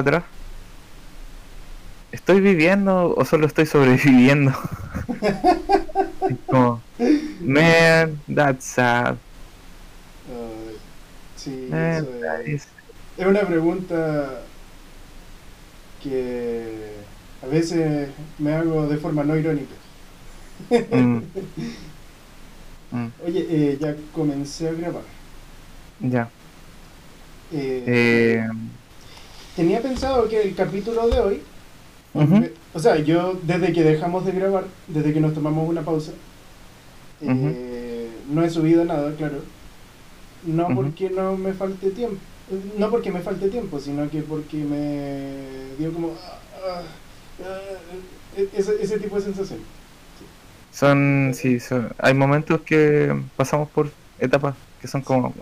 [0.00, 0.24] atrás.
[2.12, 4.52] ¿Estoy viviendo o solo estoy sobreviviendo?
[6.48, 6.86] Como,
[7.44, 9.22] man, that's sad.
[11.34, 12.10] Sí, Man, eso
[12.44, 12.66] es,
[13.16, 14.52] es una pregunta
[15.98, 17.08] que
[17.40, 19.76] a veces me hago de forma no irónica.
[20.92, 21.30] Mm.
[22.92, 25.04] Mm, Oye, eh, ya comencé a grabar.
[26.00, 26.34] ya.
[27.84, 28.46] Eh, Eh,
[29.56, 31.42] Tenía pensado que el capítulo de hoy,
[32.14, 36.12] eh, o sea, yo desde que dejamos de grabar, desde que nos tomamos una pausa,
[37.20, 39.36] eh, no he subido nada, claro.
[40.46, 42.16] No porque no me falte tiempo,
[42.78, 46.82] no porque me falte tiempo, sino que porque me dio como ah, ah,
[47.44, 49.58] ah, e- ese, ese tipo de sensación.
[50.72, 55.34] Son, sí, son, hay momentos que pasamos por etapas que son como...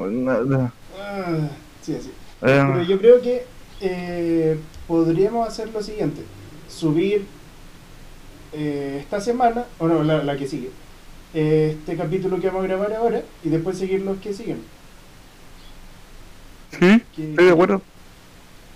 [1.82, 2.10] Sí, así.
[2.42, 3.44] Eh, Pero yo creo que
[3.80, 6.22] eh, podríamos hacer lo siguiente:
[6.68, 7.26] subir
[8.52, 10.70] eh, esta semana, o no, la, la que sigue,
[11.34, 14.62] eh, este capítulo que vamos a grabar ahora y después seguir los que siguen.
[16.70, 17.82] sí, Que- estoy de acuerdo.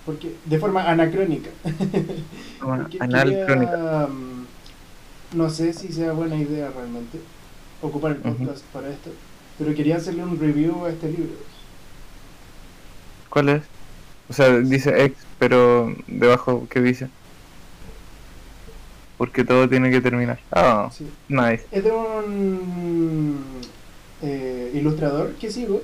[0.05, 1.51] Porque, de forma anacrónica.
[2.61, 4.09] Porque Anal quería, crónica.
[4.11, 4.47] mm,
[5.39, 7.19] no sé si sea buena idea realmente
[7.81, 9.11] ocupar el podcast para esto,
[9.59, 11.35] pero quería hacerle un review a este libro.
[13.29, 13.63] ¿Cuál es?
[14.33, 17.11] O sea, dice ex, pero debajo, ¿qué dice?
[19.19, 20.41] Porque todo tiene que terminar.
[20.51, 21.05] Ah, Sí.
[21.29, 21.67] nice.
[21.71, 23.45] Es de un
[24.23, 25.83] eh, ilustrador que sigo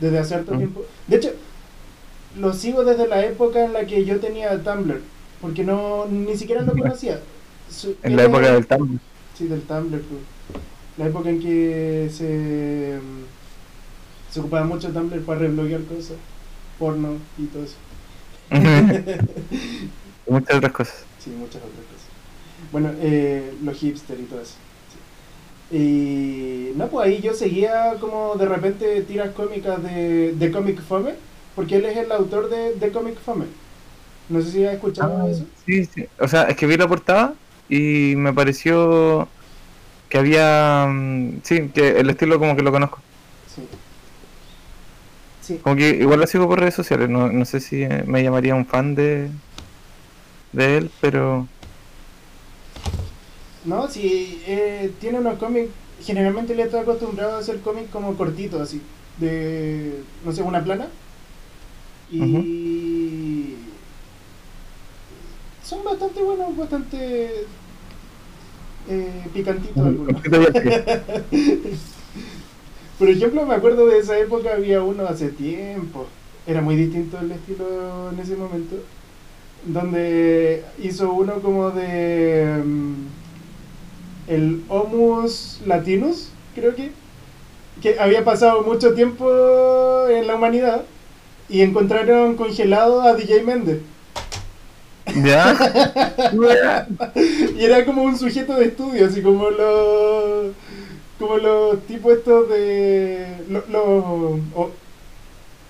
[0.00, 0.58] desde hace harto Ujú.
[0.58, 0.84] tiempo.
[1.06, 1.30] De hecho,
[2.38, 5.00] lo sigo desde la época en la que yo tenía Tumblr,
[5.40, 7.18] porque no ni siquiera lo conocía.
[8.02, 9.00] En la época del Tumblr.
[9.38, 10.02] Sí, del Tumblr.
[10.02, 10.20] pues.
[10.98, 16.18] La época en que se, mm, se ocupaba mucho Tumblr para rebloguear cosas,
[16.78, 17.80] porno y todo eso.
[20.26, 21.08] Muchas otras cosas.
[21.16, 22.14] Sí, muchas otras cosas.
[22.70, 24.60] Bueno, eh, los hipster y todo eso.
[24.86, 24.98] sí.
[25.70, 31.20] Y no, pues ahí yo seguía como de repente tiras cómicas de, de Comic Fome,
[31.54, 33.46] porque él es el autor de, de Comic Fome.
[34.28, 35.46] No sé si has escuchado Ah, eso.
[35.66, 36.08] sí, sí.
[36.18, 39.32] O sea, es que vi la portada y me pareció
[40.08, 40.86] que había...
[40.88, 43.07] mm, Sí, que el estilo como que lo conozco.
[45.48, 45.58] Sí.
[45.62, 47.08] Como que igual lo sigo por redes sociales.
[47.08, 49.30] No, no sé si eh, me llamaría un fan de,
[50.52, 51.48] de él, pero...
[53.64, 55.70] no, sí, eh, tiene unos cómics,
[56.02, 58.82] generalmente le está acostumbrado a hacer cómics como cortitos, así,
[59.18, 60.88] de, no sé, una plana.
[62.10, 63.56] Y
[65.62, 67.46] son bastante buenos, bastante
[68.88, 70.22] eh, picantitos algunos.
[70.22, 70.82] Cortito y al pie.
[72.98, 76.06] Por ejemplo, me acuerdo de esa época, había uno hace tiempo,
[76.46, 78.76] era muy distinto el estilo en ese momento,
[79.64, 82.94] donde hizo uno como de mm,
[84.28, 86.90] el Homus Latinus, creo que,
[87.80, 90.84] que había pasado mucho tiempo en la humanidad
[91.48, 93.80] y encontraron congelado a DJ Méndez.
[95.24, 95.56] ¿Ya?
[97.56, 100.52] Y era como un sujeto de estudio, así como los.
[101.18, 103.26] Como los tipos estos de.
[103.48, 103.68] los.
[103.68, 103.82] los
[104.54, 104.70] o-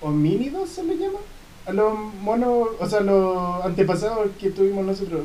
[0.01, 1.19] homínidos se les llama?
[1.65, 5.21] A los monos, o sea, los antepasados que tuvimos nosotros.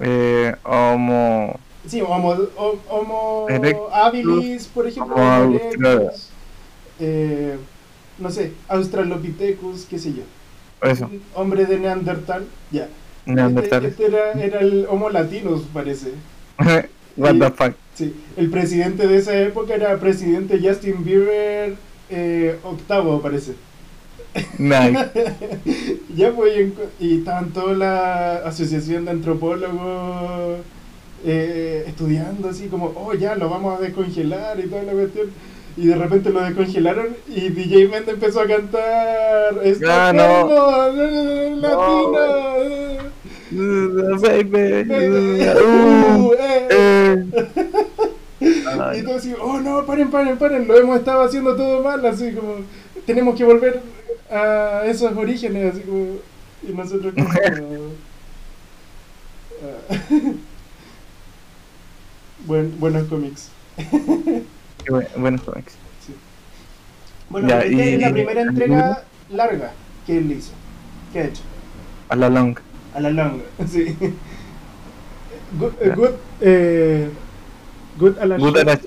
[0.00, 1.58] Eh, homo...
[1.86, 3.46] Sí, Homo, ho- homo
[3.92, 6.28] habilis, por ejemplo, Homo erectus,
[7.00, 7.56] eh,
[8.18, 10.22] no sé, Australopithecus, qué sé yo.
[10.88, 12.88] Eso, Hombre de Neandertal, ya.
[13.26, 13.84] Neandertal.
[13.84, 16.12] Este, este era, era el Homo latinus, parece.
[17.16, 17.74] What the fuck.
[17.94, 21.76] Sí, el presidente de esa época era presidente Justin Bieber
[22.08, 23.54] eh, octavo, parece.
[24.58, 25.10] Nice.
[26.16, 30.60] ya pues, y, estaban toda la asociación de antropólogos
[31.24, 35.28] eh, estudiando así como, oh ya, lo vamos a descongelar y toda la cuestión.
[35.76, 39.58] Y de repente lo descongelaron y DJ Mende empezó a cantar
[39.88, 40.48] Ah, no.
[43.52, 44.90] baby.
[45.40, 47.24] Uh, eh.
[48.40, 52.32] Y todo así, oh no, paren, paren, paren, lo hemos estado haciendo todo mal, así
[52.32, 52.56] como,
[53.06, 53.80] tenemos que volver
[54.30, 56.16] a esos orígenes, así como,
[56.66, 57.28] y nosotros como...
[59.62, 59.96] ah,
[62.46, 63.48] buen, buenos cómics.
[63.76, 65.74] qué buen- buenos cómics.
[67.30, 69.72] Bueno, Ya, esta y- es la primera entrega larga
[70.06, 70.52] que él hizo,
[71.12, 71.42] que ha hecho,
[72.08, 72.56] A la long.
[72.94, 73.96] A la longa, sí.
[75.58, 76.10] Good, eh, good,
[76.40, 77.08] eh,
[77.98, 78.80] good a la Good a la.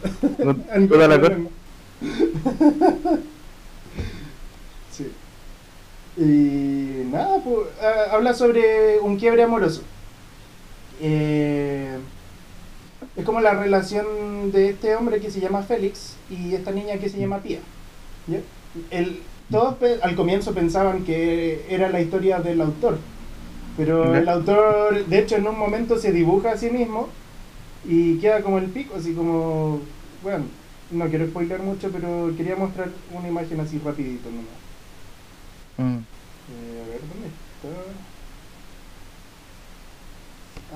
[0.88, 1.38] Good, a la.
[4.90, 5.12] Sí.
[6.16, 9.82] Y nada, pues, ah, habla sobre un quiebre amoroso.
[11.00, 11.96] Eh,
[13.16, 17.08] es como la relación de este hombre que se llama Félix y esta niña que
[17.08, 17.60] se llama Pía.
[18.26, 18.40] ¿ya?
[18.90, 19.20] El,
[19.50, 22.98] todos al comienzo pensaban que era la historia del autor,
[23.80, 27.08] pero el autor, de hecho, en un momento se dibuja a sí mismo
[27.82, 29.80] y queda como el pico, así como,
[30.22, 30.44] bueno,
[30.90, 34.44] no quiero spoiler mucho, pero quería mostrar una imagen así rapidito nomás.
[35.78, 35.96] Mm.
[35.96, 37.68] Eh, a ver, ¿dónde está?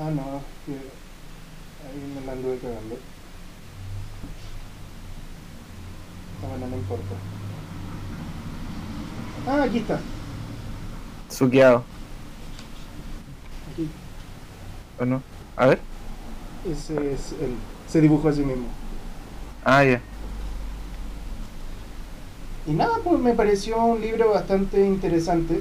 [0.01, 2.97] Ah, no, que ahí me la anduve cagando.
[6.43, 7.15] Ah, bueno, no importa.
[9.47, 10.01] Ah, aquí está.
[11.29, 11.85] Suqueado.
[14.99, 15.23] ¿O no?
[15.57, 15.81] A ver.
[16.71, 17.55] Ese es el.
[17.89, 18.67] Se dibujó a sí mismo.
[19.65, 20.01] Ah, ya.
[22.67, 25.61] Y nada, pues me pareció un libro bastante interesante.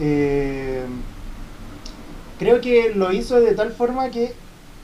[0.00, 0.84] Eh,
[2.38, 4.34] creo que lo hizo de tal forma que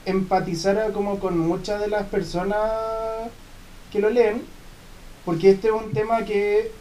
[0.05, 2.57] empatizara como con muchas de las personas
[3.91, 4.41] que lo leen,
[5.25, 6.71] porque este es un tema que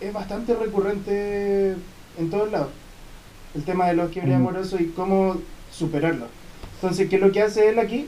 [0.00, 1.76] es bastante recurrente
[2.18, 2.70] en todos lados.
[3.54, 4.40] El tema de los quiebres Mm.
[4.40, 5.36] amorosos y cómo
[5.72, 6.26] superarlo.
[6.76, 8.06] Entonces, ¿qué es lo que hace él aquí?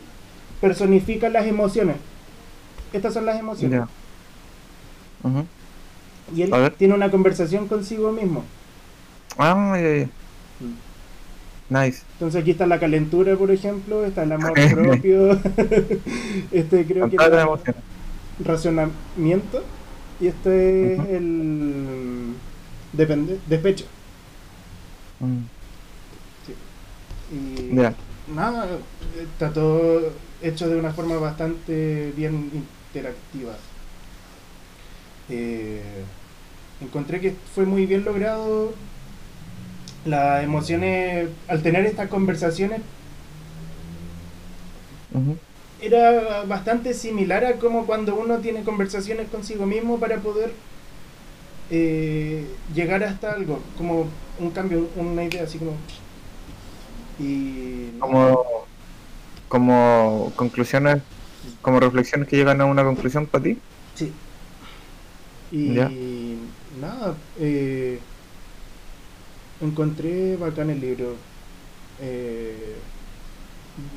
[0.61, 1.97] Personifica las emociones.
[2.93, 3.83] Estas son las emociones.
[6.35, 8.45] Y él tiene una conversación consigo mismo.
[9.39, 10.09] Ah, ya, ya.
[11.69, 12.03] Nice.
[12.15, 15.33] Entonces aquí está la calentura, por ejemplo, está el amor propio,
[16.53, 17.49] este creo que era
[18.45, 19.63] racionamiento
[20.21, 22.35] y este es el
[22.93, 23.87] depende, despecho.
[25.23, 25.45] Mm.
[27.33, 27.73] Y
[28.35, 28.67] nada,
[29.17, 32.51] está todo hecho de una forma bastante bien
[32.93, 33.55] interactiva.
[35.31, 35.81] Eh,
[36.81, 38.75] encontré que fue muy bien logrado.
[40.05, 42.81] Las emociones, al tener estas conversaciones,
[45.81, 50.53] era bastante similar a como cuando uno tiene conversaciones consigo mismo para poder
[51.71, 54.09] eh, llegar hasta algo, como
[54.39, 55.73] un cambio, una idea así como...
[57.19, 57.91] Y...
[57.99, 58.45] Como,
[59.49, 61.03] como conclusiones,
[61.61, 63.59] como reflexiones que llegan a una conclusión para ti.
[63.95, 64.13] Sí.
[65.51, 65.91] Y Ya.
[66.81, 68.01] nada, eh,
[69.61, 71.17] encontré bacán el libro.
[71.99, 72.83] eh,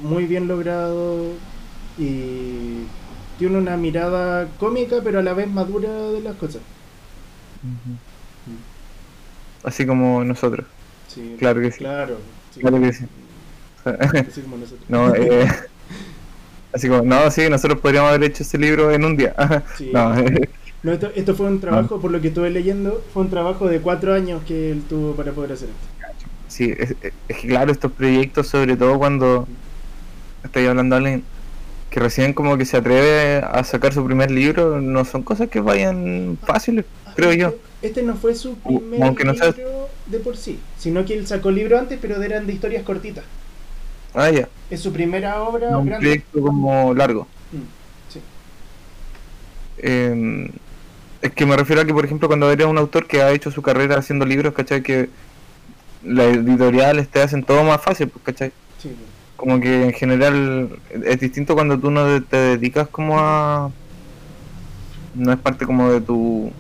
[0.02, 1.42] muy bien logrado
[1.98, 2.94] y
[3.38, 6.62] tiene una mirada cómica pero a la vez madura de las cosas.
[9.66, 10.68] Así como nosotros.
[11.08, 11.80] Sí, Claro que sí.
[11.80, 12.60] Claro, sí.
[12.62, 13.06] Claro que sí.
[14.28, 14.90] Así como nosotros.
[14.90, 15.48] No, eh,
[16.74, 19.36] así como, no, sí, nosotros podríamos haber hecho ese libro en un día.
[19.74, 19.92] Sí.
[19.94, 20.50] No, eh,
[20.84, 23.82] No, esto, esto fue un trabajo, por lo que estuve leyendo, fue un trabajo de
[23.82, 25.90] cuatro años que él tuvo para poder hacer esto.
[26.48, 29.50] sí, es, es que claro, estos proyectos, sobre todo cuando
[30.44, 31.30] estoy hablando de alguien
[31.90, 35.62] que recién como que se atreve a sacar su primer libro, no son cosas que
[35.62, 36.86] vayan fáciles,
[37.16, 37.48] creo yo.
[37.48, 41.04] Este, este no fue su O- primer aunque no sea- libro de por sí, sino
[41.06, 43.24] que él sacó libro antes, pero eran de historias cortitas.
[44.14, 46.06] Ah, ya, Es su primera obra no un grande.
[46.06, 47.28] proyecto como largo.
[47.52, 48.20] Mm, sí.
[49.78, 50.50] Eh,
[51.22, 53.52] es que me refiero a que, por ejemplo, cuando eres un autor que ha hecho
[53.52, 54.82] su carrera haciendo libros, ¿cachai?
[54.82, 55.10] Que
[56.04, 58.52] las editoriales te hacen todo más fácil, pues, ¿cachai?
[58.82, 58.96] sí.
[59.36, 60.70] Como que en general
[61.04, 63.70] es distinto cuando tú no te dedicas como a...
[65.14, 66.52] No es parte como de tu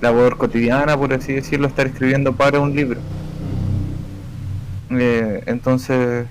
[0.00, 3.00] labor cotidiana, por así decirlo, estar escribiendo para un libro.
[4.90, 6.26] Eh, entonces,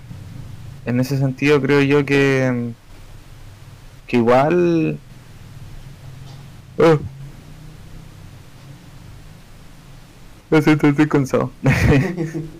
[0.85, 2.71] en ese sentido creo yo que,
[4.07, 4.99] que igual...
[6.77, 6.99] Oh.
[10.51, 11.51] Estoy, cansado.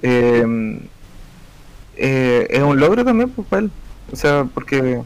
[0.02, 0.80] Eh,
[1.96, 3.72] eh, es un logro también pues, para él.
[4.12, 5.02] O sea, porque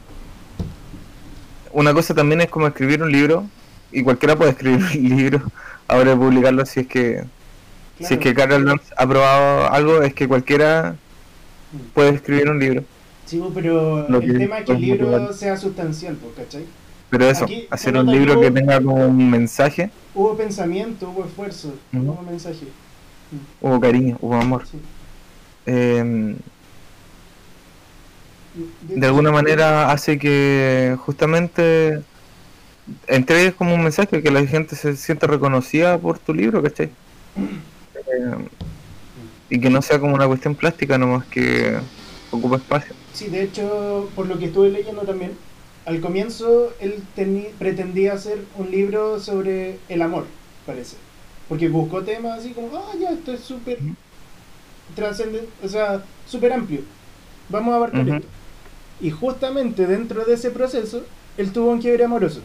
[1.71, 3.45] una cosa también es como escribir un libro,
[3.91, 4.79] y cualquiera puede escribir
[5.11, 5.41] un libro,
[5.87, 7.23] ahora publicarlo si es que
[7.99, 10.95] si es que Carol Dance ha probado algo, es que cualquiera
[11.93, 12.83] puede escribir un libro.
[13.25, 15.33] Sí, pues, pero Lo el que tema es que el libro motivar.
[15.33, 16.65] sea sustancial, pues, ¿cachai?
[17.09, 21.73] Pero eso, Aquí hacer un libro que tenga como un mensaje, Hubo pensamiento, hubo esfuerzo,
[21.93, 22.11] Ujú.
[22.11, 22.67] hubo mensaje.
[23.61, 24.65] hubo cariño, hubo amor.
[24.65, 24.77] Sí.
[25.65, 26.35] Eh,
[28.81, 32.01] de alguna manera hace que justamente
[33.07, 36.89] entregues como un mensaje que la gente se siente reconocida por tu libro, ¿cachai?
[37.95, 38.47] Eh,
[39.49, 41.77] y que no sea como una cuestión plástica nomás que
[42.31, 42.93] ocupa espacio.
[43.13, 45.31] Sí, de hecho, por lo que estuve leyendo también,
[45.85, 47.01] al comienzo él
[47.57, 50.25] pretendía hacer un libro sobre el amor,
[50.65, 50.97] parece.
[51.47, 53.79] Porque buscó temas así como, ah, ya, esto es súper
[54.95, 56.81] trascendente, o sea, súper amplio.
[57.49, 58.27] Vamos a abarcar esto.
[58.99, 61.03] Y justamente dentro de ese proceso,
[61.37, 62.41] él tuvo un quiebre amoroso.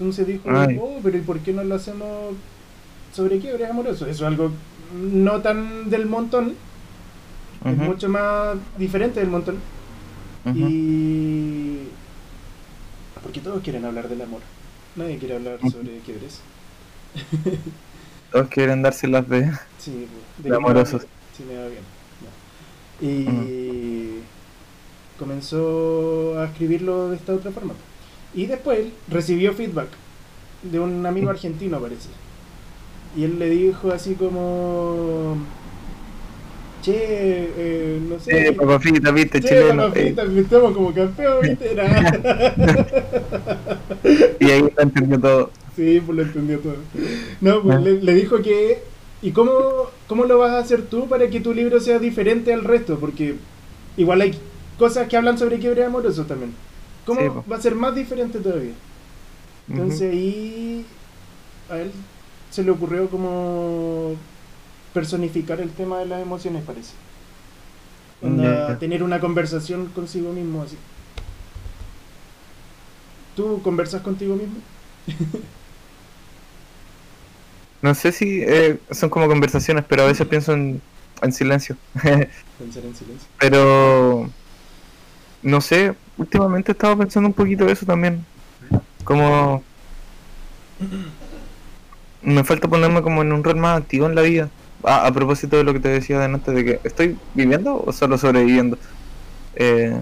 [0.00, 0.78] Entonces dijo, Ay.
[0.80, 2.34] oh, pero ¿y por qué no lo hacemos
[3.12, 4.08] sobre quiebres amorosos?
[4.08, 4.50] Eso es algo
[4.94, 6.54] no tan del montón,
[7.66, 9.58] es mucho más diferente del montón.
[10.46, 11.80] Y.
[13.22, 14.40] Porque todos quieren hablar del amor.
[14.96, 16.40] Nadie quiere hablar sobre quiebres.
[18.32, 19.52] Todos quieren darse las de...
[19.78, 20.06] Sí,
[20.38, 21.02] De me va amorosos.
[21.36, 21.82] Sí, me va bien.
[23.02, 24.20] Y.
[25.18, 27.74] Comenzó a escribirlo de esta otra forma.
[28.34, 29.88] Y después recibió feedback
[30.62, 31.30] de un amigo Mm.
[31.30, 32.08] argentino, parece.
[33.16, 35.36] Y él le dijo así como.
[36.82, 38.48] Che, eh, no sé.
[38.48, 39.82] Sí, papafita, viste, Che, chileno.
[39.88, 41.72] papafita, eh, estamos como campeón, ¿viste?
[41.72, 41.84] Era-
[44.40, 45.50] y ahí lo entendió todo.
[45.76, 46.76] Sí, pues lo entendió todo.
[47.40, 47.80] No, pues Ah.
[47.80, 48.82] le, le dijo que.
[49.22, 49.52] ¿Y cómo,
[50.06, 52.98] cómo lo vas a hacer tú para que tu libro sea diferente al resto?
[52.98, 53.34] Porque
[53.98, 54.32] igual hay
[54.78, 56.52] cosas que hablan sobre quiebre amoroso también.
[57.04, 58.80] ¿Cómo Sí, va a ser más diferente todavía?
[59.68, 60.94] Entonces ahí
[61.68, 61.92] a él
[62.50, 64.24] se le ocurrió como
[64.92, 66.98] personificar el tema de las emociones, parece.
[68.20, 70.78] Onda, tener una conversación consigo mismo así.
[73.34, 74.62] ¿Tú conversas contigo mismo?
[77.82, 80.82] No sé si eh, son como conversaciones, pero a veces pienso en,
[81.22, 81.78] en silencio.
[82.58, 83.30] Pensar en silencio.
[83.38, 84.34] pero
[85.42, 88.24] no sé, últimamente he estado pensando un poquito eso también.
[89.04, 89.62] Como
[92.22, 94.50] me falta ponerme como en un rol más activo en la vida.
[94.82, 98.78] A propósito de lo que te decía delante de que estoy viviendo o solo sobreviviendo.
[99.56, 100.00] Eh,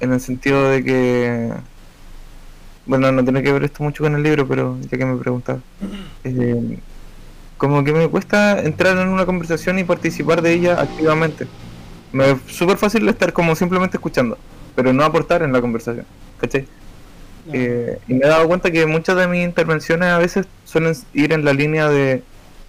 [0.00, 1.52] en el sentido de que
[2.88, 5.60] bueno, no tiene que ver esto mucho con el libro, pero ya que me preguntaba.
[6.24, 6.78] Eh,
[7.58, 11.46] como que me cuesta entrar en una conversación y participar de ella activamente.
[12.12, 14.38] Me es súper fácil estar como simplemente escuchando,
[14.74, 16.06] pero no aportar en la conversación.
[16.40, 16.66] ¿Cachai?
[17.46, 17.52] No.
[17.54, 21.32] Eh, y me he dado cuenta que muchas de mis intervenciones a veces suelen ir
[21.32, 22.22] en la línea de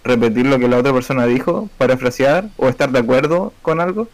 [0.04, 4.08] repetir lo que la otra persona dijo, parafrasear o estar de acuerdo con algo,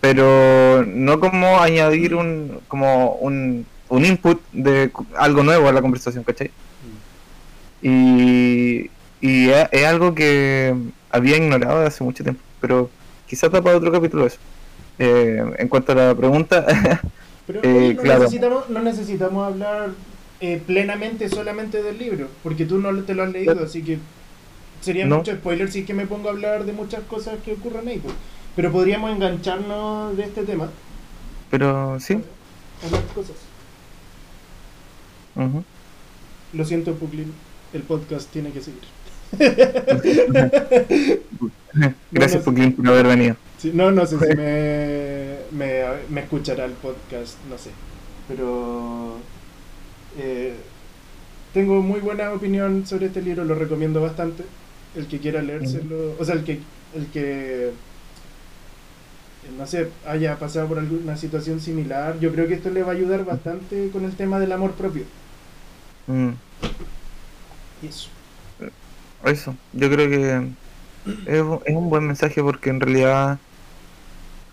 [0.00, 6.24] pero no como añadir un como un, un input de algo nuevo a la conversación,
[6.24, 6.50] ¿cachai?
[7.82, 10.74] Y, y es, es algo que
[11.10, 12.90] había ignorado de hace mucho tiempo, pero
[13.32, 14.36] quizás da para otro capítulo eso.
[14.98, 16.66] Eh, en cuanto a la pregunta,
[17.46, 18.20] Pero Eh, no, claro.
[18.24, 19.90] necesitamos, no necesitamos hablar
[20.40, 23.98] eh, plenamente solamente del libro, porque tú no te lo has leído, así que
[24.82, 25.16] sería No.
[25.18, 28.00] mucho spoiler si es que me pongo a hablar de muchas cosas que ocurren ahí.
[28.00, 28.14] pues.
[28.54, 30.68] Pero podríamos engancharnos de este tema,
[31.50, 32.18] pero sí.
[32.84, 33.36] hablar cosas.
[36.52, 37.32] Lo siento, Puglin,
[37.72, 38.82] el podcast tiene que seguir.
[42.10, 43.36] Gracias no, por, por haber venido.
[43.56, 47.70] Sí, no, no sé si me, me, me escuchará el podcast, no sé.
[48.28, 49.24] Pero
[50.18, 50.56] eh,
[51.52, 54.44] tengo muy buena opinión sobre este libro, lo recomiendo bastante.
[54.94, 57.72] El que quiera leérselo, o sea, el que, el que
[59.56, 62.94] no sé, haya pasado por alguna situación similar, yo creo que esto le va a
[62.94, 65.06] ayudar bastante con el tema del amor propio.
[66.06, 66.36] Mm,
[67.82, 68.10] Y eso.
[69.24, 70.42] Eso, yo creo que
[71.26, 73.38] es, un- buen mensaje porque en realidad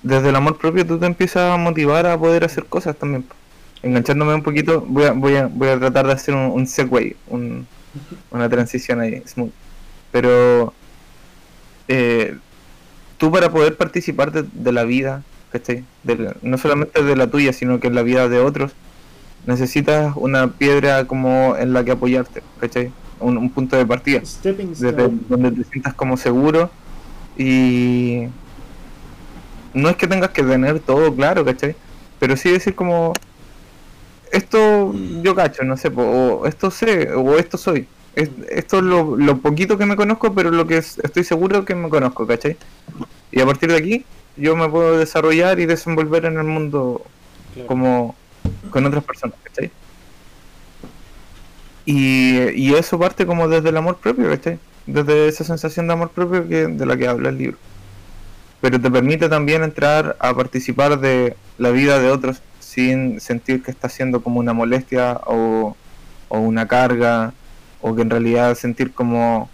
[0.04, 3.26] desde el amor propio tú te empiezas a motivar a poder hacer cosas también.
[3.84, 7.16] Enganchándome un poquito, voy a, voy a, voy a tratar de hacer un, un segue,
[7.28, 7.68] un-
[8.32, 9.52] una transición ahí, smooth.
[10.12, 10.74] Pero
[11.88, 12.38] eh,
[13.18, 15.84] tú para poder participar de, la vida, ¿cachai?
[16.04, 18.74] De no solamente de la tuya, sino que en la vida de otros,
[19.46, 22.92] necesitas una piedra como en la que apoyarte, ¿cachai?
[23.20, 26.70] Un, un punto de partida Stepping desde donde te sientas como seguro
[27.38, 28.24] y
[29.74, 31.76] no es que tengas que tener todo claro, ¿cachai?
[32.20, 33.14] Pero sí decir como
[34.32, 37.88] esto yo cacho, no sé, o esto sé, o esto soy.
[38.16, 41.66] Es- esto es lo, lo poquito que me conozco, pero lo que es- estoy seguro
[41.66, 42.58] que me conozco, ¿cachai?
[43.32, 44.06] Y a partir de aquí
[44.38, 47.02] yo me puedo desarrollar y desenvolver en el mundo
[47.54, 47.68] Claro.
[47.68, 48.16] como
[48.72, 49.72] con otras personas, ¿cachai?
[51.92, 54.60] Y, y eso parte como desde el amor propio, ¿cachai?
[54.86, 57.58] Desde esa sensación de amor propio que, de la que habla el libro.
[58.62, 63.72] Pero te permite también entrar a participar de la vida de otros sin sentir que
[63.72, 65.76] está siendo como una molestia o,
[66.28, 67.34] o una carga,
[67.82, 69.50] o que en realidad sentir como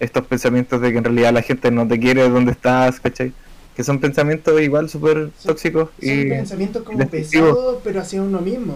[0.00, 3.32] estos pensamientos de que en realidad la gente no te quiere donde estás, ¿cachai?
[3.76, 6.24] Que son pensamientos igual súper tóxicos Son y...
[6.24, 7.54] pensamientos como destructivos.
[7.54, 8.74] pesados, pero hacia uno mismo.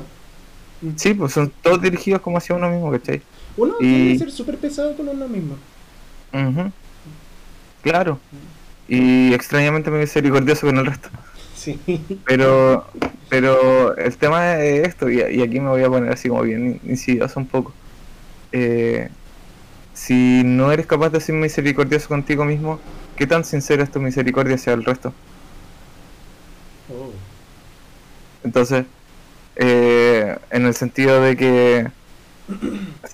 [0.96, 3.22] Sí, pues son todos dirigidos como hacia uno mismo, ¿cachai?
[3.56, 5.56] Uno Y- ser súper pesado con uno mismo.
[6.32, 6.72] Ujú.
[7.82, 8.18] Claro.
[8.88, 11.08] Y extrañamente me misericordioso con el resto.
[11.54, 11.78] Sí.
[12.26, 12.86] Pero,
[13.28, 16.80] pero el tema es esto, y, y aquí me voy a poner así como bien
[16.84, 17.72] insidioso un poco.
[18.50, 19.08] Eh,
[19.94, 22.80] si no eres capaz de ser misericordioso contigo mismo,
[23.16, 25.12] ¿qué tan sincera es tu misericordia hacia el resto?
[26.90, 27.12] Oh.
[28.44, 28.84] Entonces,
[29.56, 31.86] eh, en el sentido de que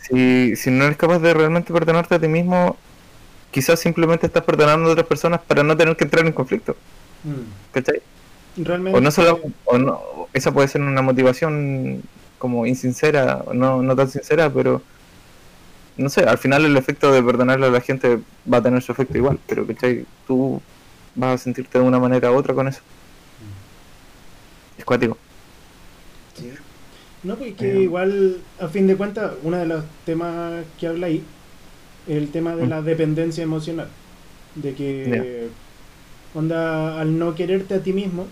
[0.02, 2.76] si, si no eres capaz de realmente perdonarte a ti mismo,
[3.50, 6.76] quizás simplemente estás perdonando a otras personas para no tener que entrar en conflicto.
[7.24, 7.72] Mm.
[7.72, 8.02] ¿Cachai?
[8.56, 8.98] Realmente.
[8.98, 10.00] O no solo, o no,
[10.32, 12.02] esa puede ser una motivación
[12.38, 14.82] como insincera, no, no tan sincera, pero
[15.96, 18.92] no sé, al final el efecto de perdonarle a la gente va a tener su
[18.92, 20.06] efecto igual, pero ¿cachai?
[20.26, 20.62] Tú
[21.14, 22.80] vas a sentirte de una manera u otra con eso.
[24.78, 25.18] Es cuático.
[27.22, 31.24] No, pues que igual, a fin de cuentas, uno de los temas que habla ahí
[32.06, 32.68] es el tema de Mm.
[32.68, 33.88] la dependencia emocional.
[34.54, 35.48] De que,
[36.34, 38.26] onda, al no quererte a ti mismo,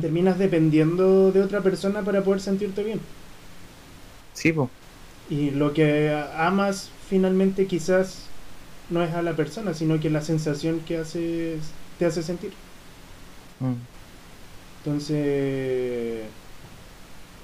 [0.00, 3.00] terminas dependiendo de otra persona para poder sentirte bien.
[4.32, 4.70] Sí, po.
[5.28, 8.30] Y lo que amas finalmente quizás
[8.88, 12.52] no es a la persona, sino que la sensación que haces, te hace sentir.
[13.60, 13.74] Mm.
[14.84, 16.22] Entonces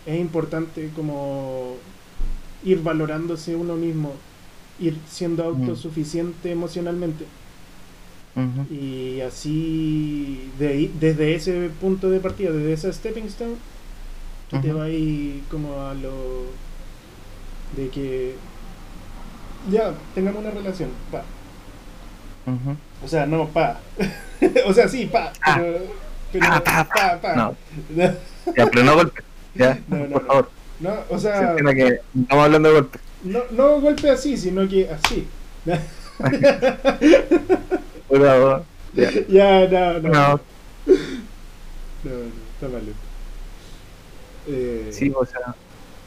[0.06, 1.76] es importante como
[2.64, 4.12] ir valorándose uno mismo,
[4.78, 5.46] ir siendo Mm.
[5.46, 7.24] autosuficiente emocionalmente
[8.70, 13.54] y así de ahí- desde ese punto de partida, desde esa stepping stone,
[14.50, 14.78] tú te Ujú.
[14.78, 16.46] vas ahí como a lo
[17.76, 18.34] de que
[19.70, 21.24] ya tengamos una relación, pa.
[23.04, 23.80] O sea, no pa.
[24.66, 25.56] o sea, sí, pa, Ah.
[25.60, 25.78] pero,
[26.32, 27.36] pero Ah, pa, pa, pa.
[27.36, 27.54] No,
[27.94, 28.16] ya,
[28.70, 29.22] pero no golpe.
[29.54, 30.26] Ya, No, no, por no.
[30.28, 30.50] favor.
[30.80, 32.98] No, o Se sea, entienda que estamos hablando de golpe.
[33.22, 35.28] no, no golpe así, sino que así.
[38.08, 38.64] Cuidado.
[38.94, 39.10] Ya.
[39.28, 40.08] ya, no, no.
[40.10, 40.40] No,
[42.04, 42.82] No, no, está mal.
[44.48, 45.54] Eh, sí, o sea.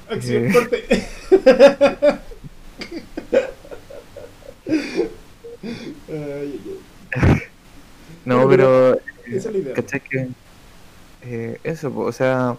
[0.10, 0.53] Acción, eh.
[0.53, 1.08] corte.
[8.25, 8.95] No, pero.
[8.95, 9.73] eh, esa es la idea.
[9.73, 10.27] ¿Cachai que.?
[11.23, 12.58] eh, eso, o sea.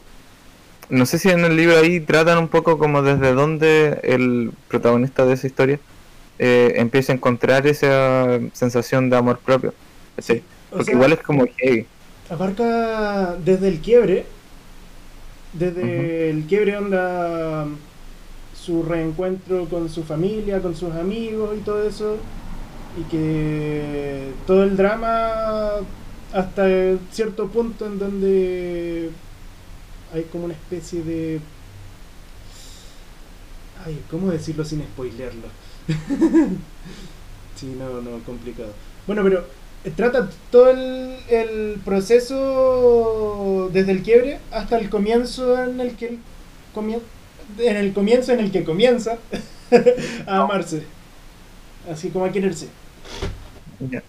[0.89, 5.25] No sé si en el libro ahí tratan un poco como desde dónde el protagonista
[5.27, 5.81] de esa historia
[6.39, 9.75] eh, empieza a encontrar esa sensación de amor propio.
[10.19, 10.23] O
[10.77, 11.89] Porque sea, igual es como heavy.
[12.29, 14.33] abarca desde el quiebre,
[15.53, 17.67] desde el quiebre onda
[18.53, 22.27] su reencuentro con su familia, con sus amigos y todo eso,
[22.95, 25.89] y que todo el drama
[26.33, 26.67] hasta
[27.11, 29.17] cierto punto en donde
[30.13, 31.41] hay como una especie de...
[33.85, 35.49] Ay, ¿cómo decirlo sin spoilearlo?
[37.55, 38.73] sí, no, no, complicado.
[39.07, 39.45] Bueno, pero
[39.85, 46.19] eh, trata todo el, el proceso desde el quiebre hasta el comienzo en el que
[46.75, 47.03] comien-
[47.59, 49.19] en el comienzo en el que comienza
[50.27, 50.85] a amarse
[51.91, 52.69] así como a quererse.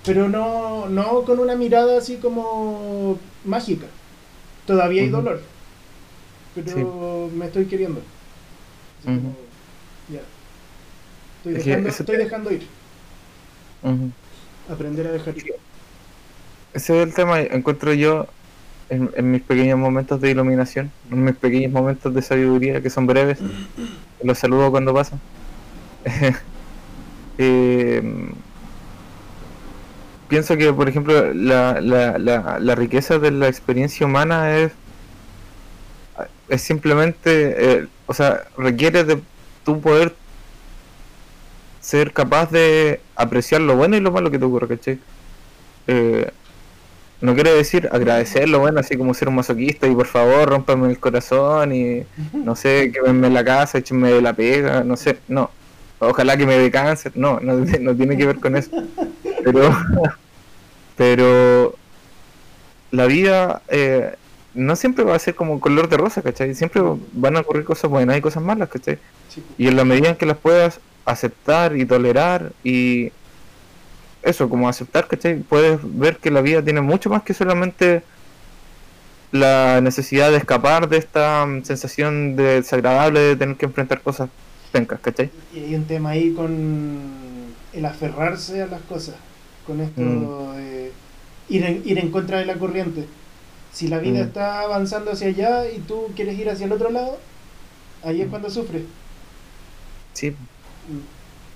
[0.06, 3.88] Pero no no con una mirada así como mágica.
[4.66, 5.42] Todavía hay dolor
[6.65, 8.02] pero me estoy queriendo.
[9.04, 9.36] Como,
[10.10, 10.22] ya.
[11.38, 12.67] Estoy Es que dejando, estoy dejando ir.
[14.70, 15.56] Aprender a dejar ir.
[16.74, 18.28] Ese es el tema, encuentro yo
[18.89, 23.08] en, en mis pequeños momentos de iluminación, en mis pequeños momentos de sabiduría que son
[23.08, 23.39] breves,
[24.24, 25.20] los saludo cuando pasan.
[27.39, 28.02] Eh,
[30.28, 34.72] pienso que, por ejemplo, la, la, la, la riqueza de la experiencia humana es,
[36.50, 39.20] es simplemente, eh, o sea, requiere de
[39.66, 40.14] tu poder
[41.82, 45.00] ser capaz de apreciar lo bueno y lo malo que te ocurre, ¿cachai?
[45.88, 46.30] Eh,
[47.22, 50.90] no quiere decir agradecer lo bueno, así como ser un masoquista y por favor rómpame
[50.90, 55.50] el corazón y no sé, quémenme la casa, échenme de la pega, no sé, no.
[56.00, 58.70] Ojalá que me dé cáncer, no, no, no tiene que ver con eso.
[59.44, 59.76] Pero,
[60.96, 61.76] pero
[62.92, 64.16] la vida eh,
[64.58, 66.56] no siempre va a ser como color de rosa, ¿cachai?
[66.56, 66.82] Siempre
[67.13, 69.00] van a ocurrir cosas buenas y cosas malas, ¿cachai?
[69.30, 69.43] Sí.
[69.58, 73.12] Y en la medida en que las puedas aceptar y tolerar y
[74.24, 75.38] eso, como aceptar, ¿cachai?
[75.39, 78.04] Puedes ver que la vida tiene mucho más que solamente
[79.32, 84.30] la necesidad de escapar de esta mm, sensación de desagradable de tener que enfrentar cosas
[84.72, 85.30] pencas, ¿cachai?
[85.54, 87.00] Y hay un tema ahí con
[87.74, 89.15] el aferrarse a las cosas,
[89.65, 90.56] con esto Mm.
[90.56, 90.91] de
[91.50, 93.06] ir en, ir en contra de la corriente.
[93.78, 94.28] Si la vida Mm.
[94.28, 97.20] está avanzando hacia allá y tú quieres ir hacia el otro lado,
[98.04, 98.30] ahí es Mm.
[98.32, 98.82] cuando sufres.
[100.13, 100.34] Sí, Mm.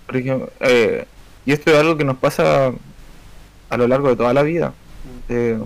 [0.06, 1.06] por ejemplo, eh,
[1.44, 2.72] Y esto es algo que nos pasa
[3.72, 4.74] a lo largo de toda la vida.
[5.30, 5.58] Eh,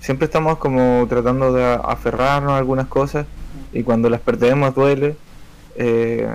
[0.00, 3.26] siempre estamos como tratando de aferrarnos a algunas cosas
[3.72, 5.16] y cuando las perdemos duele.
[5.74, 6.28] Eh,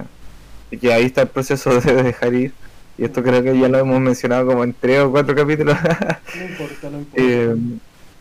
[0.72, 2.52] y ahí está el proceso de dejar ir.
[2.98, 5.78] Y esto creo que ya lo hemos mencionado como en tres o cuatro capítulos.
[5.82, 7.08] No importa, no importa.
[7.16, 7.56] Eh,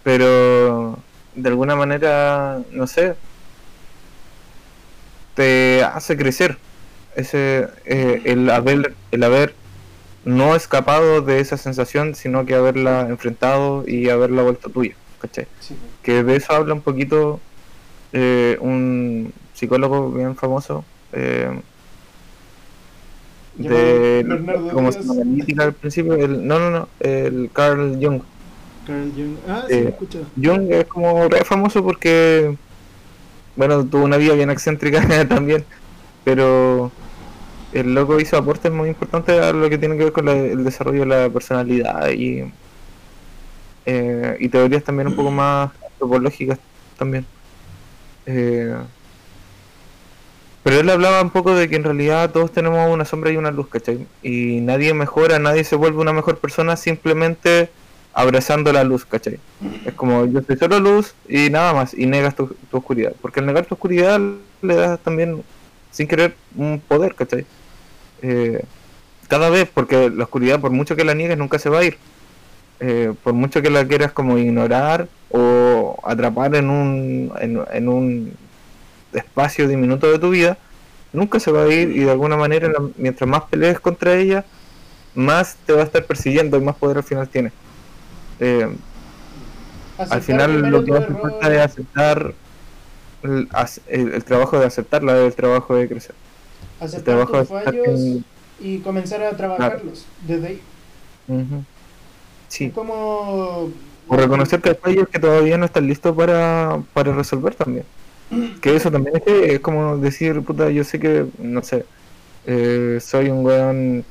[0.03, 0.99] pero
[1.35, 3.15] de alguna manera, no sé,
[5.35, 6.59] te hace crecer
[7.17, 9.55] ese eh, el haber el haber
[10.25, 15.47] no escapado de esa sensación, sino que haberla enfrentado y haberla vuelto tuya, ¿cachai?
[15.61, 17.41] Sí, Que de eso habla un poquito
[18.13, 20.85] eh, un psicólogo bien famoso.
[21.13, 21.61] Eh,
[23.55, 24.25] de
[24.73, 24.97] como Díaz.
[24.97, 28.23] psicoanalítica al principio el, no no no el Carl Jung
[28.85, 29.43] Carl Jung.
[29.47, 30.33] Ah, sí, Eh, lo escucho.
[30.37, 32.59] Jung es como re famoso porque,
[33.55, 35.67] bueno, tuvo una vida bien excéntrica también,
[36.25, 36.97] pero
[37.73, 40.65] el loco hizo aportes muy importantes a lo que tiene que ver con la- el
[40.65, 42.55] desarrollo de la personalidad y,
[43.85, 46.59] eh, y teorías también un poco más antropológicas
[46.97, 47.27] también.
[48.27, 48.75] Eh,
[50.63, 53.51] pero él hablaba un poco de que en realidad todos tenemos una sombra y una
[53.51, 54.07] luz, ¿cachai?
[54.23, 57.75] Y nadie mejora, nadie se vuelve una mejor persona simplemente
[58.13, 59.39] abrazando la luz, ¿cachai?
[59.85, 63.13] Es como yo soy solo luz y nada más, y negas tu, oscuridad.
[63.21, 64.21] Porque al negar tu oscuridad
[64.61, 65.43] le das también,
[65.91, 67.47] sin querer, un poder, ¿cachai?
[68.23, 68.63] Eh,
[69.29, 71.97] cada vez, porque la oscuridad, por mucho que la niegues, nunca se va a ir.
[72.81, 78.35] Eh, por mucho que la quieras como ignorar o atrapar en un, en, en un
[79.13, 80.59] espacio diminuto de tu vida,
[81.13, 84.45] nunca se va a ir y de alguna manera, mientras más pelees contra ella,
[85.15, 87.53] más te va a estar persiguiendo y más poder al final tiene.
[88.45, 88.69] Eh,
[90.11, 92.35] al final lo que hace falta es aceptar
[93.23, 93.49] el,
[93.87, 96.15] el- el trabajo de aceptarla, el trabajo de crecer.
[96.81, 100.61] El aceptar trabajo de tus aceptar fallos que- y comenzar a trabajarlos desde ahí.
[102.49, 103.71] Sí, Es como.
[104.09, 107.85] o reconocer que hay fallos que todavía no están listos para, para resolver también.
[108.61, 111.85] Que eso también es, que es como decir, puta, yo sé que, no sé,
[112.47, 114.05] eh, soy un weón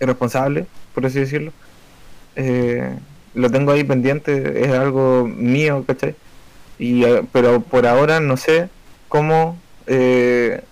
[0.00, 1.52] irresponsable, por así decirlo.
[2.34, 2.96] Eh,
[3.36, 6.16] lo tengo ahí pendiente, es algo mío, ¿cachai?
[6.78, 8.70] Y, eh, pero por ahora no sé
[9.08, 10.62] cómo eh,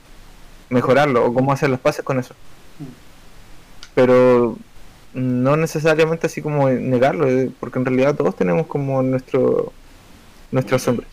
[0.71, 2.35] mejorarlo o cómo hacer las paces con eso.
[3.95, 4.57] Pero
[5.13, 9.73] no necesariamente así como negarlo, eh, porque en realidad todos tenemos como nuestro
[10.51, 11.07] nuestra sombra.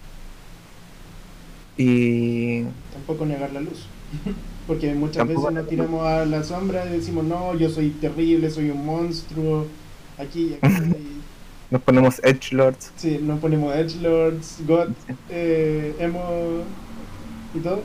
[1.77, 3.87] Y Tampoco negar la luz.
[4.67, 8.49] Porque muchas Tampoco veces nos tiramos a la sombra y decimos, no, yo soy terrible,
[8.51, 9.65] soy un monstruo.
[10.17, 10.95] Aquí y aquí.
[11.71, 12.91] nos ponemos edge lords.
[12.97, 14.89] sí, nos ponemos Edgelords, God,
[15.29, 16.63] eh, Emo
[17.53, 17.81] y todo.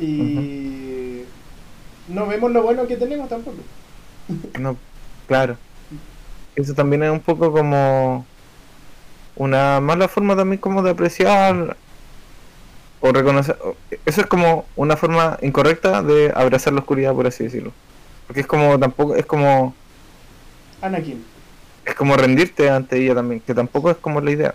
[0.00, 1.22] Y
[2.08, 3.58] no vemos lo bueno que tenemos tampoco.
[4.58, 4.76] No,
[5.26, 5.56] claro.
[6.54, 8.26] Eso también es un poco como
[9.36, 11.76] una mala forma también como de apreciar
[13.00, 13.56] o reconocer.
[14.04, 17.72] Eso es como una forma incorrecta de abrazar la oscuridad, por así decirlo.
[18.26, 19.72] Porque es como tampoco, es como,
[20.82, 21.37] Anakin.
[21.88, 24.54] Es como rendirte ante ella también, que tampoco es como la idea.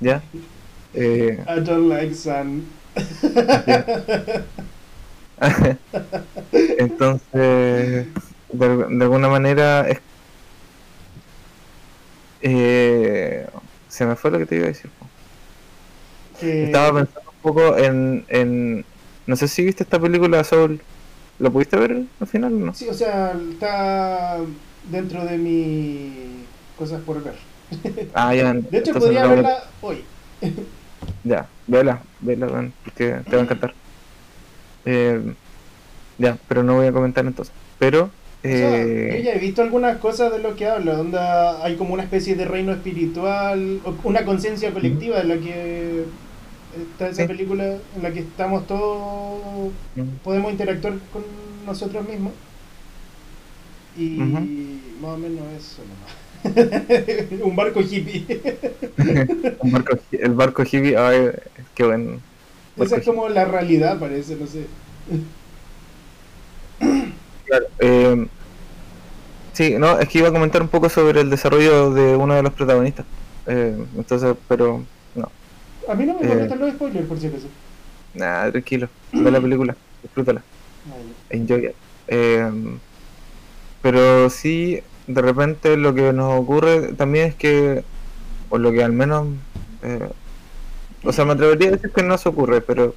[0.00, 0.22] ¿Ya?
[0.94, 2.62] Eh, I don't like sun.
[6.78, 8.06] Entonces, de,
[8.52, 9.98] de alguna manera es...
[12.42, 13.46] Eh,
[13.88, 14.90] se me fue lo que te iba a decir.
[16.40, 18.84] Que- Estaba pensando un poco en, en...
[19.26, 20.80] No sé si viste esta película Soul.
[21.40, 22.74] ¿Lo pudiste ver al final o no?
[22.74, 24.36] Sí, o sea, está
[24.90, 26.12] dentro de mis
[26.78, 27.34] cosas por ver.
[28.14, 28.52] Ah, ya.
[28.52, 30.04] De hecho, podría verla hoy.
[31.24, 33.74] Ya, vela, vela, weón, porque te va a encantar.
[34.84, 35.34] Eh,
[36.18, 37.54] ya, pero no voy a comentar entonces.
[37.78, 38.04] Pero...
[38.04, 41.76] O sea, Eh, yo ya he visto algunas cosas de lo que habla, donde hay
[41.76, 46.04] como una especie de reino espiritual, una conciencia colectiva en la que
[46.92, 47.28] está esa Sí.
[47.28, 47.64] película,
[47.96, 49.72] en la que estamos todos,
[50.22, 51.22] podemos interactuar con
[51.64, 52.34] nosotros mismos.
[53.96, 54.73] Y.
[55.04, 56.12] más o menos eso nomás.
[57.42, 58.24] Un barco hippie.
[59.60, 61.30] Un barco- el barco hippie, ay,
[61.74, 62.20] qué buen.
[62.76, 64.66] Esa es como la realidad, parece, no sé.
[67.46, 68.26] Claro, eh,
[69.52, 72.42] sí, no, es que iba a comentar un poco sobre el desarrollo de uno de
[72.42, 73.06] los protagonistas.
[73.46, 74.82] Eh, entonces, pero
[75.14, 75.30] no,
[75.88, 76.28] A mí no me Eh.
[76.28, 77.46] molestan los spoilers, por si acaso.
[78.14, 78.88] nada, tranquilo.
[79.12, 80.42] Ve la película, disfrútala,
[81.30, 81.72] enjoy it.
[82.08, 82.50] Eh,
[83.82, 87.84] pero sí, de repente lo que nos ocurre también es que,
[88.48, 89.26] o lo que al menos,
[89.82, 90.10] eh,
[91.02, 92.94] o sea, me atrevería a decir que no se ocurre, pero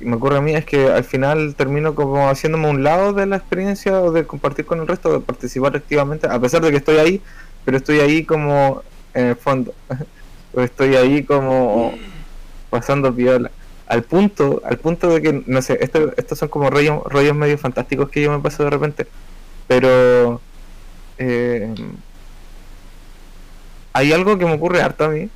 [0.00, 3.36] me ocurre a mí es que al final termino como haciéndome un lado de la
[3.36, 6.98] experiencia o de compartir con el resto, de participar activamente, a pesar de que estoy
[6.98, 7.22] ahí,
[7.64, 8.82] pero estoy ahí como
[9.14, 9.74] en el fondo,
[10.54, 11.94] o estoy ahí como
[12.70, 13.50] pasando viola.
[13.86, 17.56] Al punto, al punto de que, no sé, esto, estos son como rollos, rollos medio
[17.56, 19.06] fantásticos que yo me paso de repente,
[19.68, 20.40] pero
[21.18, 21.74] eh,
[23.92, 25.30] hay algo que me ocurre harto a mí,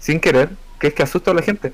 [0.00, 1.72] sin querer, que es que asusto a la gente.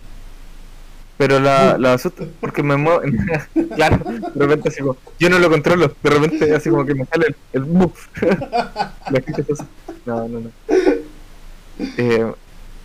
[1.16, 3.00] Pero la, la asusto porque me muevo.
[3.76, 4.96] claro, de repente así como.
[5.18, 8.08] Yo no lo controlo, de repente así como que me sale el, el buff.
[8.20, 9.64] la gente así.
[10.04, 10.50] No, no, no.
[11.78, 12.32] Eh,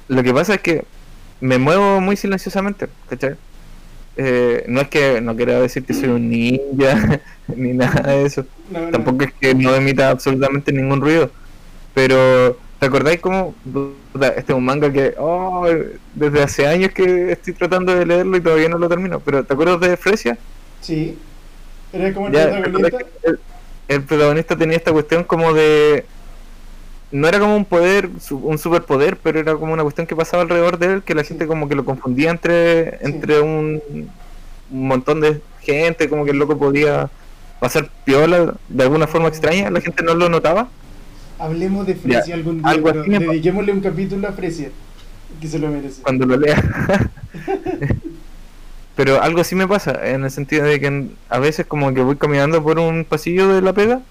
[0.08, 0.86] lo que pasa es que
[1.42, 3.36] me muevo muy silenciosamente, ¿cachai?
[4.18, 7.22] Eh, no es que no quiera decir que soy un ninja
[7.56, 8.46] ni nada de eso.
[8.70, 8.92] No, no.
[8.92, 11.32] Tampoco es que no emita absolutamente ningún ruido.
[11.94, 13.56] Pero, ¿te acordáis cómo?
[14.36, 15.68] Este es un manga que, oh,
[16.14, 19.20] desde hace años que estoy tratando de leerlo y todavía no lo termino.
[19.20, 20.38] Pero, ¿te acuerdas de Fresia?
[20.82, 21.18] Sí.
[21.92, 23.42] Eres como el Ya, ¿te acuerdas protagonista.
[23.88, 26.06] el protagonista tenía esta cuestión como de.
[27.12, 30.78] No era como un poder, un superpoder, pero era como una cuestión que pasaba alrededor
[30.78, 33.82] de él, que la gente como que lo confundía entre, entre un,
[34.72, 37.10] un montón de gente, como que el loco podía
[37.60, 40.70] pasar piola de alguna forma extraña, la gente no lo notaba.
[41.38, 44.70] Hablemos de Fresia Ya, algún día, algo pero así dediquémosle un capítulo a Fresia,
[45.40, 46.02] que se lo merece.
[46.02, 46.62] cuando lo lea.
[48.96, 52.18] Pero algo sí me pasa, en el sentido de que a veces como que voy
[52.18, 54.02] caminando por un pasillo de la pega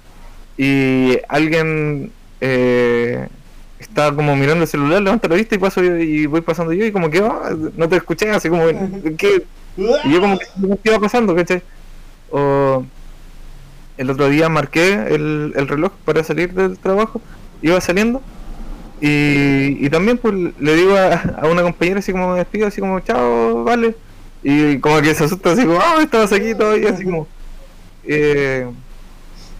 [0.57, 3.29] y alguien eh,
[3.79, 6.85] está como mirando el celular, levanta la vista y paso yo- y voy pasando yo
[6.85, 8.65] y como que "Ah, no te escuché, así como
[9.17, 9.45] ¿qué?
[9.77, 10.47] Y yo como que
[10.83, 11.35] ¿qué iba pasando?
[11.35, 11.63] ¿cachai?
[12.31, 12.85] O
[13.97, 17.21] el otro día marqué el, el reloj para salir del trabajo,
[17.63, 18.23] iba saliendo
[19.01, 22.81] y, y también pues le digo a, a una compañera así como me despido, así
[22.81, 23.95] como chao, vale.
[24.43, 27.27] Y como que se asusta así como, ah, estabas aquí todavía, así como...
[28.05, 28.67] Eh,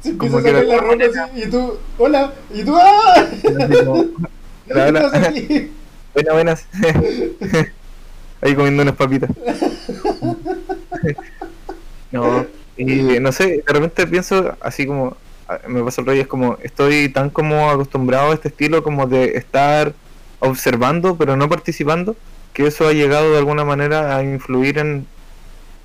[0.09, 3.15] Se como que la- así, y tú, hola, y tú, ¡ah!
[3.17, 4.05] así como,
[4.67, 5.13] ¿Qué Hola, buenas,
[6.33, 6.67] buenas.
[8.41, 9.31] Ahí comiendo unas papitas.
[12.13, 15.17] no, y no sé, de repente pienso así como,
[15.67, 19.37] me pasa el rollo, es como, estoy tan como acostumbrado a este estilo como de
[19.37, 19.93] estar
[20.41, 22.17] observando pero no participando,
[22.53, 25.07] que eso ha llegado de alguna manera a influir en,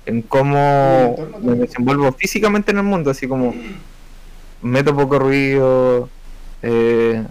[0.06, 3.54] en cómo me desenvuelvo físicamente en el mundo, así como
[4.64, 6.08] meto poco ruido,
[6.62, 7.22] eh,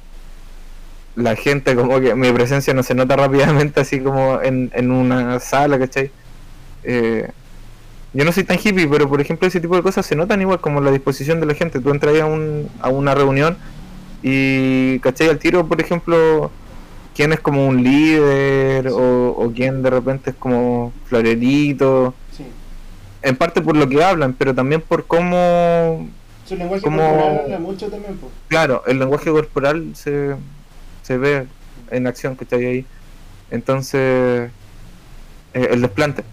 [1.15, 5.39] la gente como que mi presencia no se nota rápidamente así como en, en una
[5.39, 6.11] sala, ¿cachai?
[6.83, 7.29] Eh,
[8.13, 10.59] yo no soy tan hippie, pero por ejemplo ese tipo de cosas se notan igual
[10.59, 11.79] como la disposición de la gente.
[11.79, 13.57] Tú entras a, un, a una reunión
[14.21, 15.29] y, ¿cachai?
[15.29, 16.51] Al tiro, por ejemplo,
[17.15, 22.13] quién es como un líder o, o quién de repente es como florerito.
[22.37, 22.45] Sí.
[23.23, 26.07] En parte por lo que hablan, pero también por cómo
[26.45, 28.31] Su lenguaje Como- corporal habla mucho también, pues.
[28.47, 30.35] Claro, el lenguaje corporal se,
[31.01, 31.47] se ve
[31.91, 32.85] en acción que está ahí.
[33.51, 34.49] Entonces,
[35.53, 36.23] eh, el desplante.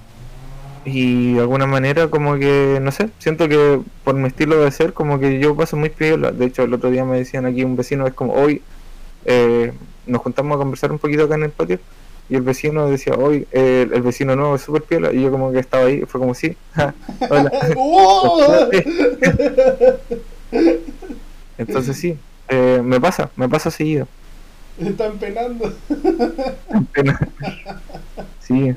[0.84, 4.94] Y de alguna manera, como que, no sé, siento que por mi estilo de ser,
[4.94, 6.32] como que yo paso muy piola.
[6.32, 8.62] De hecho, el otro día me decían aquí un vecino, es como, hoy
[9.26, 9.72] eh,
[10.06, 11.78] nos juntamos a conversar un poquito acá en el patio.
[12.30, 15.12] Y el vecino decía, hoy el vecino nuevo es súper piola.
[15.12, 16.94] Y yo, como que estaba ahí, fue como, sí, ja,
[17.28, 17.50] hola.
[17.74, 18.70] ¡Wow!
[21.58, 22.16] Entonces, sí,
[22.48, 24.06] eh, me pasa, me pasa seguido.
[24.78, 25.72] Están penando.
[26.92, 27.18] Pena.
[28.38, 28.74] Sí,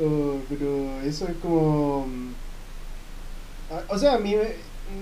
[0.00, 2.06] Oh, pero eso es como.
[2.06, 2.34] mm,
[3.88, 4.34] O sea, a mí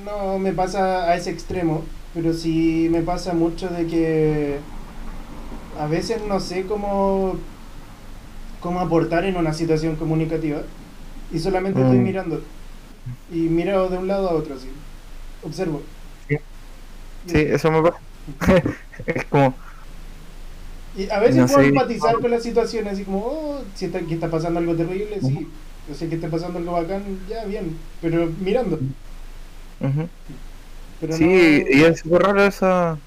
[0.05, 4.59] no me pasa a ese extremo, pero sí me pasa mucho de que
[5.83, 7.39] a veces no sé cómo,
[8.61, 10.63] cómo aportar en una situación comunicativa
[11.33, 12.03] y solamente estoy Mm.
[12.03, 12.43] mirando.
[13.33, 14.69] Y miro de un lado a otro, así.
[15.43, 15.83] Observo.
[16.29, 16.37] Sí.
[17.27, 17.99] sí, eso me pasa.
[19.07, 19.55] es como,
[20.95, 21.69] Y a veces No puedo sé.
[21.69, 25.49] empatizar con la situación, así como, oh, si está, que está pasando algo terrible, sí.
[25.89, 27.79] Yo sé que está pasando algo bacán, ya, bien.
[28.01, 28.83] Pero mirando.
[29.81, 30.09] ujú.
[31.01, 32.99] Pero sí, no- y es súper raro esa,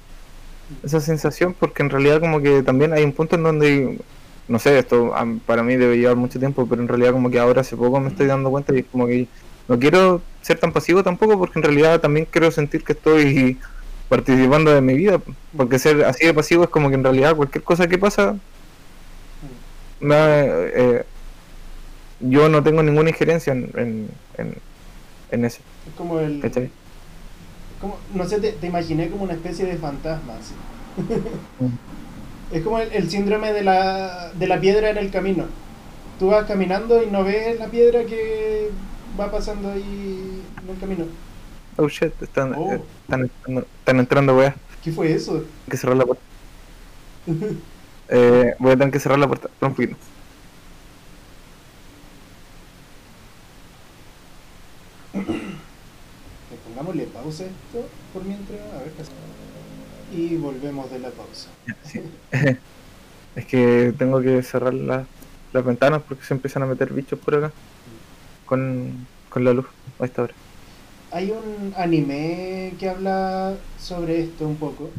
[0.83, 3.99] esa sensación porque en realidad como que también hay un punto en donde,
[4.47, 7.39] no sé, esto am, para mí debe llevar mucho tiempo, pero en realidad como que
[7.39, 9.27] ahora hace poco me estoy dando cuenta y es como que
[9.67, 13.59] no quiero ser tan pasivo tampoco porque en realidad también quiero sentir que estoy
[14.09, 15.19] participando de mi vida,
[15.57, 18.35] porque ser así de pasivo es como que en realidad cualquier cosa que pasa,
[19.99, 21.03] me- eh,
[22.19, 24.55] yo no tengo ninguna injerencia en, en, en,
[25.31, 26.39] en eso, Es como el.
[26.41, 26.69] ¿cachai?
[27.85, 30.33] Como- no sé, te, te imaginé como una especie de fantasma.
[31.59, 31.65] Mm.
[32.55, 35.45] es como el, el síndrome de la, de la piedra en el camino.
[36.19, 38.69] tú vas caminando y no ves la piedra que
[39.19, 41.05] va pasando ahí en el camino.
[41.77, 42.71] Oh shit, están, Oh.
[42.73, 44.55] eh, están, entrando- están entrando weas.
[44.83, 45.35] ¿Qué fue eso?
[45.37, 46.23] Hay que cerrar la puerta.
[48.07, 49.49] Eh, voy a tener que cerrar la puerta.
[49.59, 49.95] por un poquito.
[56.75, 59.11] Le pongámosle pausa a esto por mientras, a ver qué hace.
[60.11, 61.47] Y volvemos de la pausa.
[61.83, 62.01] Sí.
[63.35, 65.05] es que tengo que cerrar la-
[65.53, 67.51] las ventanas porque se empiezan a meter bichos por acá.
[68.45, 69.65] Con, con la luz
[69.99, 70.33] a esta hora.
[71.11, 74.89] Hay un anime que habla sobre esto un poco.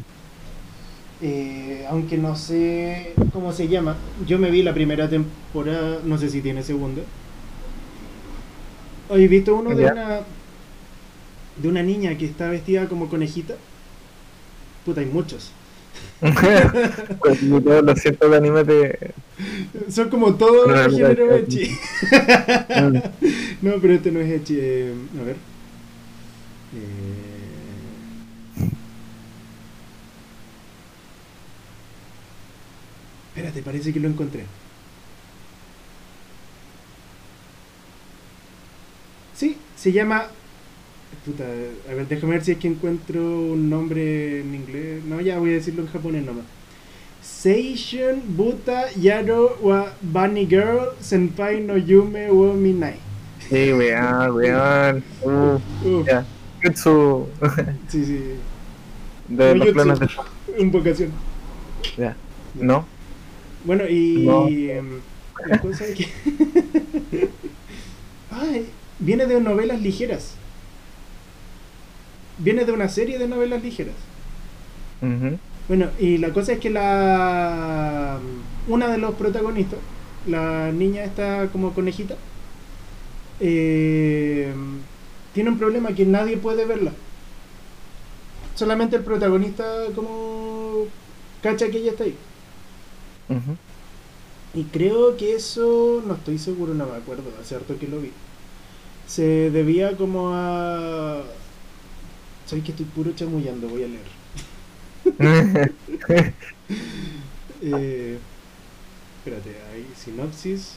[1.21, 3.97] Eh, aunque no sé cómo se llama.
[4.27, 7.03] Yo me vi la primera temporada, no sé si tiene segunda.
[9.11, 10.21] ¿Has visto uno de una
[11.57, 13.55] de una niña que está vestida como conejita?
[14.85, 15.53] Puta, hay muchos.
[17.21, 19.15] Pues, todos los de anime de.
[19.91, 21.71] Son como todos No, los no, ecchi.
[22.69, 22.99] Mm.
[23.63, 24.57] No, pero este no es ecchi.
[24.61, 25.37] eh, a ver.
[26.73, 27.23] Eh,
[33.35, 34.45] Espérate, parece que lo encontré.
[39.35, 40.27] Sí, se llama.
[41.27, 41.45] Puta,
[41.91, 45.05] a ver, déjame ver si es que encuentro un nombre en inglés.
[45.05, 46.45] No, ya voy a decirlo en japonés nomás.
[47.21, 52.95] Seishun Buta Yaro wa Bunny Girl Senpai no Yume wo Minai.
[53.49, 55.05] Sí, weón, weón.
[55.25, 56.25] Uh, ya.
[56.63, 57.27] Jutsu
[57.89, 58.21] sí, sí,
[59.29, 60.09] de No, los planes de.
[60.59, 61.11] invocación.
[61.99, 62.17] Ya.
[62.55, 62.87] ¿No?
[63.65, 64.47] Bueno, y No.
[64.49, 65.01] em,
[65.47, 66.09] la cosa es que.
[68.31, 68.67] Ay,
[69.01, 70.35] viene de novelas ligeras.
[72.39, 73.95] Viene de una serie de novelas ligeras.
[75.69, 78.19] Bueno, y la cosa es que la
[78.69, 79.79] una de los protagonistas,
[80.27, 82.17] la niña esta como conejita,
[83.41, 84.53] eh,
[85.35, 86.93] tiene un problema que nadie puede verla.
[88.55, 90.87] Solamente el protagonista como
[91.43, 92.17] cacha que ella está ahí.
[94.55, 98.11] Y creo que eso, no estoy seguro, no me acuerdo, hace harto que lo vi.
[99.07, 101.23] Se debía como a...
[102.47, 104.07] Sabes que estoy puro chamullando, voy a leer.
[107.63, 108.19] Eh,
[109.19, 110.75] espérate, hay sinopsis.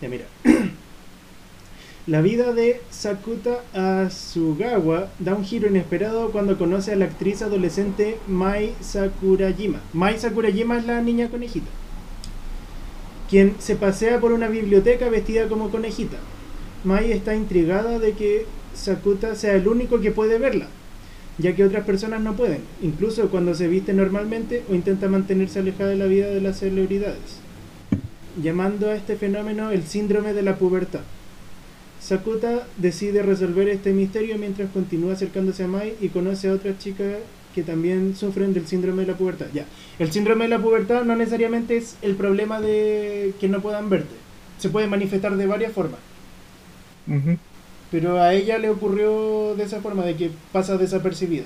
[0.00, 0.24] Ya mira.
[2.06, 8.18] La vida de Sakuta Asugawa da un giro inesperado cuando conoce a la actriz adolescente
[8.26, 9.80] Mai Sakurajima.
[9.92, 11.68] Mai Sakurajima es la niña conejita,
[13.30, 16.16] quien se pasea por una biblioteca vestida como conejita.
[16.82, 20.66] Mai está intrigada de que Sakuta sea el único que puede verla,
[21.38, 25.90] ya que otras personas no pueden, incluso cuando se viste normalmente o intenta mantenerse alejada
[25.90, 27.40] de la vida de las celebridades,
[28.42, 31.00] llamando a este fenómeno el síndrome de la pubertad.
[32.00, 37.18] Sakuta decide resolver este misterio mientras continúa acercándose a Mai y conoce a otras chicas
[37.54, 39.46] que también sufren del síndrome de la pubertad.
[39.52, 39.66] Ya,
[39.98, 44.14] el síndrome de la pubertad no necesariamente es el problema de que no puedan verte.
[44.58, 46.00] Se puede manifestar de varias formas.
[47.06, 47.36] Ujú.
[47.92, 51.44] Pero a ella le ocurrió de esa forma, de que pasa desapercibida.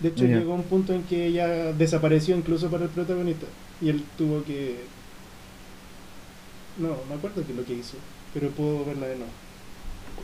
[0.00, 0.36] De hecho, Ya.
[0.38, 3.46] llegó un punto en que ella desapareció incluso para el protagonista.
[3.80, 4.76] Y él tuvo que...
[6.78, 7.96] No, me acuerdo que lo que hizo,
[8.34, 9.32] pero puedo verla de nuevo.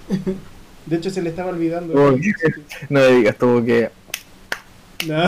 [0.86, 1.94] De hecho, se le estaba olvidando.
[2.90, 3.88] No me digas, tuvo que.
[5.06, 5.14] No.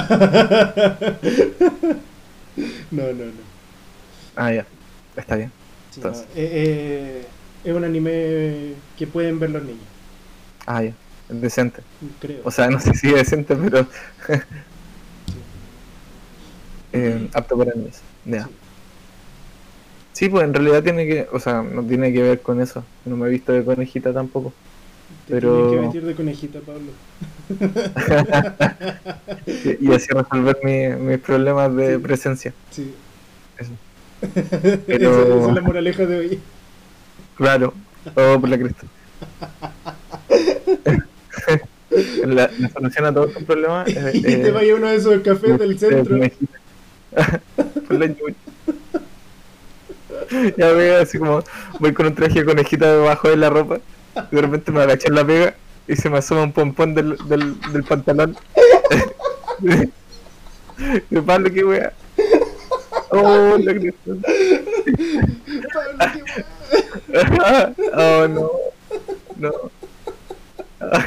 [2.91, 3.33] no, no, no.
[4.37, 4.67] Ah, ya.
[5.17, 5.51] Está bien.
[5.51, 6.25] No, Entonces.
[6.35, 7.27] eh, eh,
[7.65, 9.81] es un anime que pueden ver los niños,
[10.67, 10.93] Ah, ya.
[11.31, 11.81] Es decente.
[12.21, 12.41] creo.
[12.45, 13.87] O sea, no sé si es decente, pero.
[16.93, 17.97] eh, apto para niños.
[18.25, 18.45] Ya.
[18.45, 18.51] Sí.
[20.13, 21.27] Sí, pues en realidad tiene que.
[21.33, 22.85] O sea, no tiene que ver con eso.
[23.05, 24.53] No me he visto de conejita tampoco.
[25.27, 26.93] Te pero- tienes que vestir de conejita, Pablo.
[29.81, 32.03] Y, así resolver mi- mis problemas de Sí.
[32.03, 32.53] presencia.
[32.71, 32.95] Sí.
[33.59, 33.71] Eso.
[34.87, 36.41] Esa- esa es la moraleja de hoy.
[37.37, 37.75] Claro.
[38.15, 38.87] Oh, por la cresta.
[42.25, 44.15] la, la solución a todos estos problemas es.
[44.15, 46.19] y te eh, vaya uno de esos cafés del de centro.
[47.87, 48.15] Por la.
[50.57, 51.45] Ya veo así como
[51.79, 53.79] voy con un traje de conejita debajo de la ropa
[54.33, 55.55] y de repente me agaché en la pega
[55.87, 58.37] y se me asoma un pompón del, del, del pantalón.
[61.09, 61.93] De Pablo, qué wea.
[63.11, 64.11] Oh, la cresta.
[65.73, 66.45] Pablo, qué guay.
[67.95, 68.51] oh no.
[69.37, 69.53] No.
[70.81, 71.03] Ay,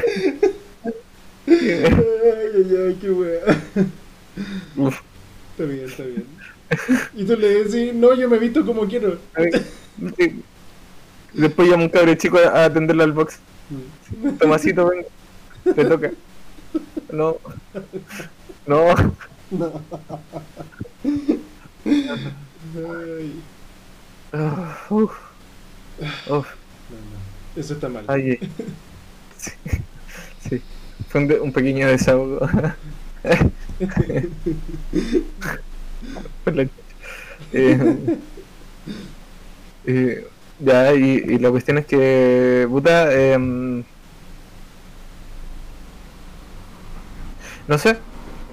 [1.47, 3.41] ay, ay, qué wea.
[5.51, 6.25] Está bien, está bien.
[7.15, 9.17] Y tú le decís, no, yo me visto como quiero.
[10.17, 10.43] Sí.
[11.33, 13.39] Después llama un cabrón chico a atenderle al box.
[14.39, 15.07] Tomasito, venga.
[15.63, 16.11] Te toca.
[17.11, 17.37] No.
[18.65, 18.95] No.
[19.51, 19.81] No.
[22.75, 23.33] Ay,
[26.89, 27.25] no, no.
[27.55, 28.05] Eso está mal.
[28.07, 28.39] Ay, eh.
[29.37, 29.51] sí.
[30.39, 30.63] sí.
[31.07, 32.47] Fue un, de- un pequeño desahogo.
[37.51, 37.77] Eh,
[39.85, 40.27] eh,
[40.59, 43.83] ya, y, y la cuestión es que, puta, em,
[47.67, 47.97] no sé,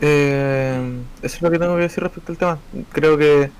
[0.00, 2.58] em, eso es lo que tengo que decir respecto al tema.
[2.92, 3.50] Creo que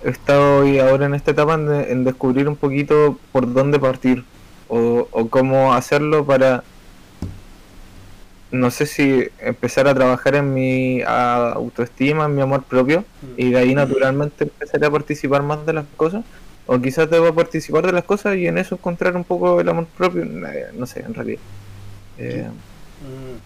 [0.00, 3.78] he estado hoy ahora en esta etapa en, de- en descubrir un poquito por dónde
[3.80, 4.28] partir
[4.66, 6.68] o, o cómo hacerlo para,
[8.50, 13.58] no sé si empezar a trabajar en mi autoestima, en mi amor propio y de
[13.58, 16.24] ahí naturalmente empezaré a participar más de las cosas
[16.64, 19.92] o quizás debo participar de las cosas y en eso encontrar un poco el amor
[19.94, 21.42] propio, Eh, no sé, en realidad.
[22.16, 22.52] Eh,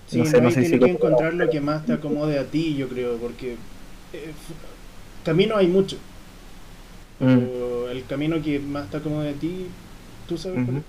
[0.06, 2.38] Sí, No sé, no ahí sé si tienes que encontrar lo que más te acomode
[2.38, 3.68] a ti, yo creo, porque
[4.12, 4.34] eh,
[5.22, 5.98] camino hay mucho.
[7.20, 9.66] Mm, Pero el camino que más te acomode a ti,
[10.28, 10.78] tú sabes cuál Ujú.
[10.78, 10.84] es.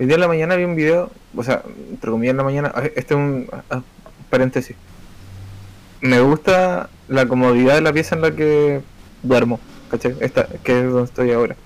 [0.00, 2.72] Hoy día en la mañana vi un video, o sea, entre comillas en la mañana,
[2.74, 3.82] ah, este es un ah,
[4.30, 4.76] paréntesis.
[6.00, 8.80] Me gusta la comodidad de la pieza en la que
[9.22, 10.16] duermo, ¿cachai?
[10.20, 11.56] Esta, que es donde estoy ahora.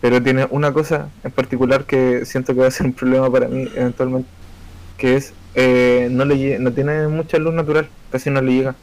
[0.00, 3.48] Pero tiene una cosa en particular que siento que va a ser un problema para
[3.48, 4.28] mí eventualmente,
[4.98, 8.74] que es, eh, no, le, no tiene mucha luz natural, casi no le llega.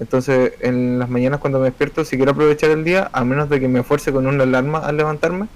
[0.00, 3.60] Entonces, en las mañanas cuando me despierto, si quiero aprovechar el día, a menos de
[3.60, 5.46] que me esfuerce con una alarma al levantarme,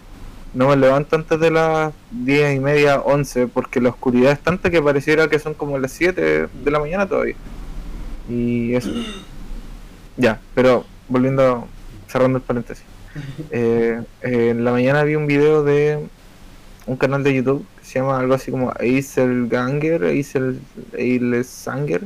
[0.52, 4.70] no me levanto antes de las 10 y media, 11, porque la oscuridad es tanta
[4.70, 7.34] que pareciera que son como las 7 de la mañana todavía.
[8.28, 8.90] Y eso.
[10.18, 11.66] Ya, pero volviendo,
[12.06, 12.84] cerrando el paréntesis.
[13.52, 16.04] Eh, eh, en la mañana vi un video de
[16.86, 20.56] un canal de YouTube que se llama algo así como Acer Ganger, Acer
[20.98, 22.02] Ailes Sanger,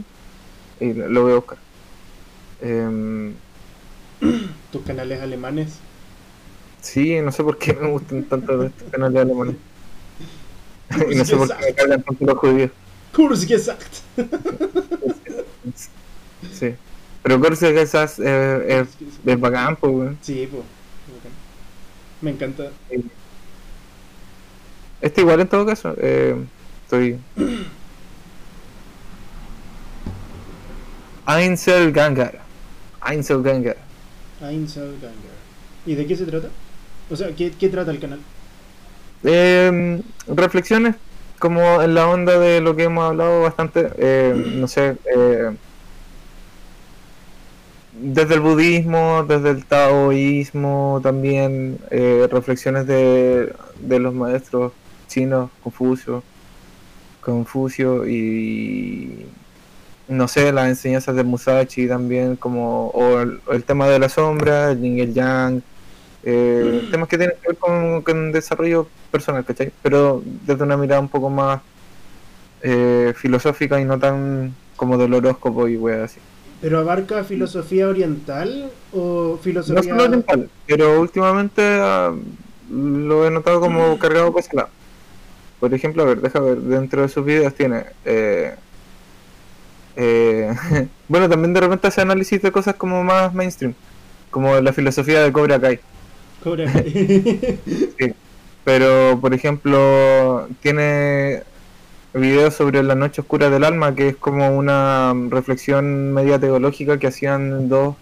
[0.81, 1.59] lo voy a buscar.
[2.61, 3.35] Em,
[4.73, 5.79] Tus canales alemanes.
[6.81, 9.57] sí, no sé por qué me gustan tanto estos canales alemanes.
[11.11, 12.71] y no sé por qué me cargan tanto los judíos.
[13.15, 14.03] Kurs gesagt.
[16.53, 16.75] Sí.
[17.23, 18.89] Pero que esas eh, es,
[19.27, 20.19] es bacán, pues, weón.
[20.23, 20.63] Sí, pues.
[22.21, 22.71] Me encanta.
[25.01, 25.95] Este igual en todo caso.
[25.99, 26.37] Eh,
[26.85, 27.19] estoy.
[31.27, 32.48] Einzelganger.
[33.05, 33.77] Einzelganger.
[34.41, 35.39] Einzelganger.
[35.87, 36.49] ¿Y de qué se trata?
[37.11, 38.21] O sea, ¿qué, qué trata el canal?
[39.25, 40.95] Eh, reflexiones
[41.39, 45.57] como en la onda de lo que hemos hablado bastante, eh, no sé, eh,
[47.93, 54.73] desde el budismo, desde el taoísmo también, eh, reflexiones de, de los maestros
[55.09, 56.23] chinos, Confucio,
[57.21, 59.27] Confucio y
[60.09, 64.09] no sé, las enseñanzas de Musashi también, como, o el, o el tema de la
[64.09, 65.63] sombra, el yin y el yang,
[66.25, 69.71] eh, temas que tienen que ver con, con desarrollo personal, ¿cachai?
[69.83, 71.61] Pero desde una mirada un poco más
[72.63, 76.21] eh, filosófica y no tan como del horóscopo y weas así.
[76.61, 79.83] ¿Pero abarca filosofía oriental o No filosofía...
[79.83, 82.13] solo oriental, pero últimamente ah,
[82.71, 84.71] lo he notado como cargado por ese lado.
[85.61, 87.85] Por ejemplo, a ver, deja ver, dentro de sus videos tiene...
[88.05, 88.55] eh,
[90.01, 90.55] eh,
[91.09, 93.75] bueno, también de repente hace análisis de cosas como más mainstream,
[94.31, 95.81] como la filosofía de Cobra Kai.
[96.43, 97.59] Cobra Kai.
[97.99, 98.15] Sí.
[98.65, 101.43] Pero, por ejemplo, tiene
[102.15, 107.09] videos sobre la noche oscura del alma, que es como una reflexión media teológica que
[107.09, 107.97] hacían dos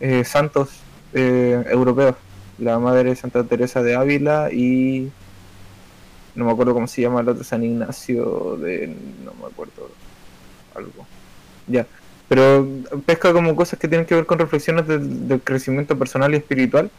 [0.00, 0.70] eh, santos
[1.14, 2.16] eh, europeos,
[2.58, 5.10] la madre Santa Teresa de Ávila y
[6.34, 8.96] no me acuerdo cómo se llama el otro, San Ignacio de...
[9.24, 9.90] no me acuerdo,
[10.74, 11.06] algo.
[11.66, 11.86] Ya,
[12.28, 12.66] pero
[13.06, 16.90] pesca como cosas que tienen que ver con reflexiones del, del crecimiento personal y espiritual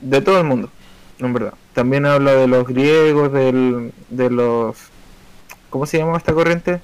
[0.00, 0.70] de todo el mundo,
[1.18, 1.54] en verdad.
[1.74, 4.76] También habla de los griegos, del, de los...
[5.70, 6.80] ¿Cómo se llama esta corriente?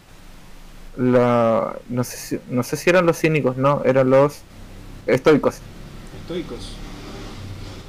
[0.96, 4.42] La, no, sé si, no sé si eran los cínicos, no, eran los
[5.06, 5.58] estoicos.
[6.22, 6.76] Estoicos.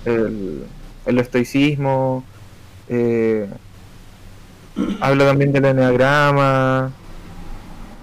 [0.05, 0.63] El,
[1.05, 2.23] el estoicismo.
[2.89, 3.47] eh,
[5.01, 6.91] habla también del enneagrama.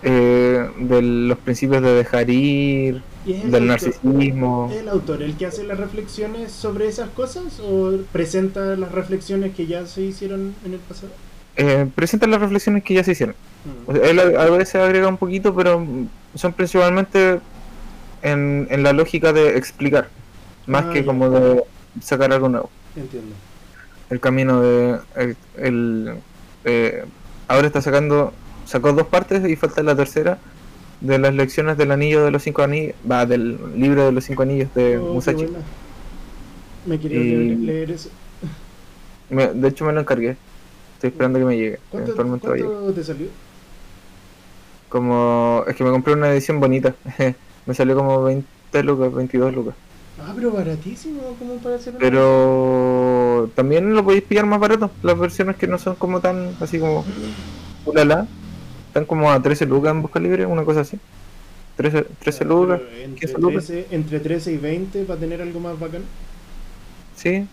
[0.05, 3.03] Eh, de los principios de dejar ir.
[3.27, 4.69] ¿Y es el Del autor- narcisismo.
[4.71, 9.55] ¿Es el autor el que hace las reflexiones sobre esas cosas o presenta las reflexiones
[9.55, 11.11] que ya se hicieron en el pasado?
[11.57, 13.35] Eh, presenta las reflexiones que ya se hicieron.
[13.65, 13.91] Mm.
[13.91, 15.87] O sea, él a a veces agrega un poquito, pero
[16.35, 17.41] son principalmente
[18.23, 20.09] en, en la lógica de explicar,
[20.67, 21.07] más Ah, que ya.
[21.07, 21.65] como de
[22.03, 22.71] sacar algo nuevo.
[22.97, 23.35] Entiendo.
[24.11, 24.99] El camino de...
[25.17, 26.15] El, el,
[26.67, 27.05] eh,
[27.49, 28.35] ahora está sacando...
[28.67, 30.39] Sacó dos partes y falta la tercera
[31.01, 34.43] de las lecciones del anillo de los cinco anillos, va, del libro de los cinco
[34.43, 35.47] anillos de Oh, Musashi.
[36.87, 38.11] Me quería Y- leer eso.
[39.31, 40.37] Me- de hecho me lo encargué.
[40.95, 41.79] Estoy esperando que me llegue.
[41.91, 42.13] ¿Cuánto,
[42.95, 43.27] te salió?
[44.89, 45.65] Como...
[45.67, 46.95] Es que me compré una edición bonita.
[47.67, 49.75] me salió como 20 lucas, 22 lucas.
[50.21, 54.91] Ah, pero baratísimo, como para hacer Pero también lo podéis pillar más barato.
[55.03, 57.05] Las versiones que no son como tan así como
[57.85, 58.27] ulala.
[58.95, 61.01] Están como a 13 lucas en busca libre, una cosa así.
[61.77, 63.65] 13, 13 Ah, lucas, Entre 15 lucas.
[63.67, 66.11] 13, entre 13 y 20 para tener algo más bacán.
[67.15, 67.49] Sí.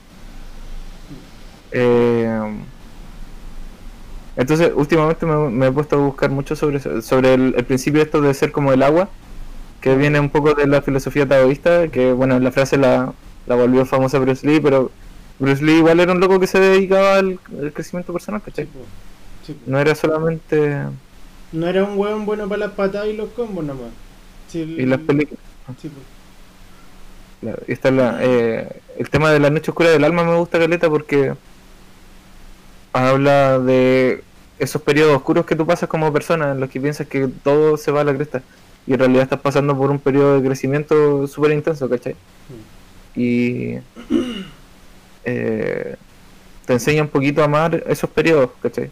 [1.71, 2.27] Eh,
[4.35, 8.21] entonces, últimamente me, me he puesto a buscar mucho sobre sobre el, el principio esto
[8.21, 9.09] de ser como el agua,
[9.81, 13.13] que viene un poco de la filosofía taoísta, que bueno, la frase la,
[13.45, 14.95] la volvió famosa Bruce Lee, pero
[15.39, 18.69] Bruce Lee igual era un loco que se dedicaba al, al crecimiento personal, ¿cachai?
[19.41, 19.57] Sí.
[19.65, 20.87] No era solamente...
[21.51, 23.89] No era un hueón bueno para las patadas y los combos nomás.
[24.53, 25.43] El- Y las películas.
[25.81, 25.89] Sí.
[27.41, 30.89] Claro, está la, eh, el tema de la noche oscura del alma me gusta caleta
[30.89, 31.33] porque
[32.93, 34.23] habla de
[34.59, 37.91] esos periodos oscuros que tú pasas como persona en los que piensas que todo se
[37.91, 38.43] va a la cresta
[38.85, 42.15] y en realidad estás pasando por un periodo de crecimiento súper intenso, ¿cachai?
[43.15, 43.75] Y
[45.25, 45.95] eh,
[46.65, 48.89] te enseña un poquito a amar esos periodos, ¿cachai?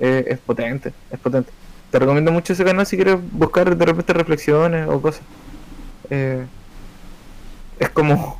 [0.00, 1.50] Eh, es potente, es potente.
[1.92, 5.20] Te recomiendo mucho ese canal si quieres buscar de repente reflexiones o cosas.
[6.08, 6.46] Eh,
[7.78, 8.38] es como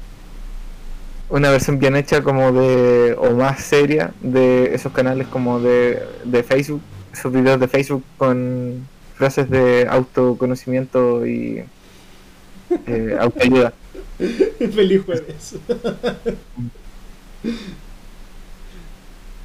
[1.28, 6.42] una versión bien hecha como de o más seria de esos canales como de, de
[6.42, 6.80] Facebook
[7.12, 11.62] esos videos de Facebook con frases de autoconocimiento y
[12.86, 13.74] eh, autoayuda
[14.18, 15.56] Feliz jueves.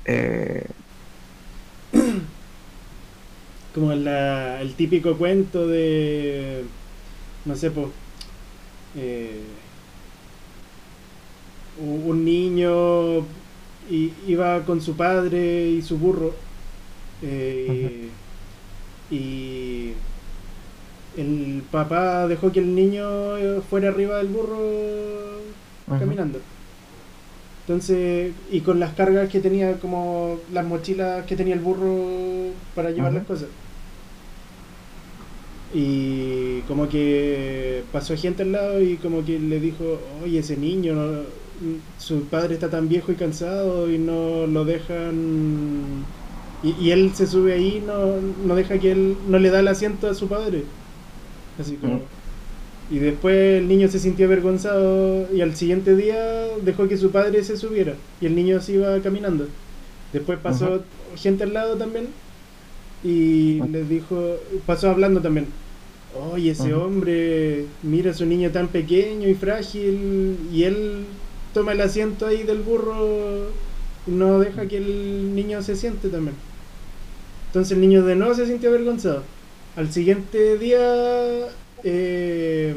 [0.05, 0.65] Eh,
[3.77, 6.63] Como la- el típico cuento de.
[7.45, 7.69] No sé,
[8.95, 9.41] eh,
[11.79, 13.23] u- un niño
[14.27, 16.33] iba con su padre y su burro.
[17.21, 18.09] eh,
[19.11, 19.93] Y
[21.15, 24.57] el papá dejó que el niño eh, fuera arriba del burro
[25.99, 26.39] caminando.
[27.61, 32.89] Entonces, y con las cargas que tenía, como las mochilas que tenía el burro para
[32.91, 33.47] llevar las cosas.
[35.71, 40.95] Y como que pasó gente al lado y como que le dijo, oye, ese niño,
[40.95, 41.23] no-
[41.97, 46.07] su padre está tan viejo y cansado y no lo dejan...
[46.61, 49.67] Y, y él se sube ahí, no, no deja que él, no le da el
[49.67, 50.73] asiento a su padre.
[51.57, 51.99] Así como...
[51.99, 52.09] Mm.
[52.89, 56.17] Y después el niño se sintió avergonzado y al siguiente día
[56.61, 59.55] dejó que su padre se subiera y el niño se iba caminando.
[60.11, 62.15] Después pasó gente al lado también
[63.03, 63.67] y Ah.
[63.69, 65.47] le dijo, pasó hablando también.
[66.33, 66.77] Oye, ese Ajá.
[66.79, 71.05] hombre, mira a su niño tan pequeño y frágil y él
[71.53, 73.49] toma el asiento ahí del burro
[74.07, 76.35] y no deja que el niño se siente también.
[77.47, 79.23] Entonces el niño de nuevo se sintió avergonzado.
[79.75, 80.79] Al siguiente día,
[81.83, 82.75] eh,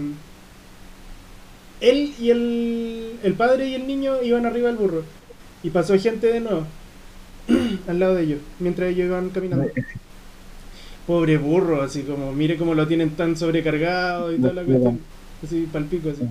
[1.80, 5.02] él y el, el padre y el niño iban arriba del burro.
[5.62, 6.66] Y pasó gente de nuevo
[7.88, 9.68] al lado de ellos, mientras ellos iban caminando.
[11.10, 15.00] Pobre burro, así como, mire cómo lo tienen tan sobrecargado y toda la cuestión.
[15.44, 16.22] Así, palpico, así.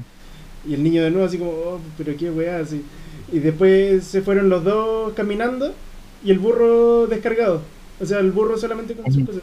[0.66, 2.82] Y el niño de nuevo, así como, oh, pero qué weá, así.
[3.34, 5.74] Y después se fueron los dos caminando
[6.24, 7.62] y el burro descargado.
[8.00, 9.42] O sea, el burro solamente con sus cosas.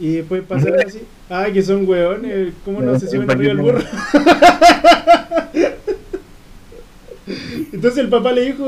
[0.00, 1.00] Y después pasaron así.
[1.28, 3.80] Ay, que son weones, ¿cómo no se suben arriba del burro?
[7.72, 8.64] Entonces el papá le dijo,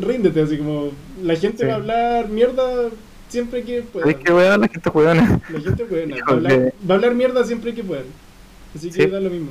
[0.00, 0.90] ríndete, así como,
[1.22, 1.66] la gente Sí.
[1.66, 2.64] va a hablar mierda
[3.36, 4.04] siempre que pueda.
[4.06, 4.60] ¿Sabes qué weón?
[4.60, 5.26] La gente juega La
[5.60, 8.02] gente puede, va, a hablar, va a hablar mierda siempre que pueda.
[8.74, 9.06] Así que Sí.
[9.10, 9.50] da lo mismo.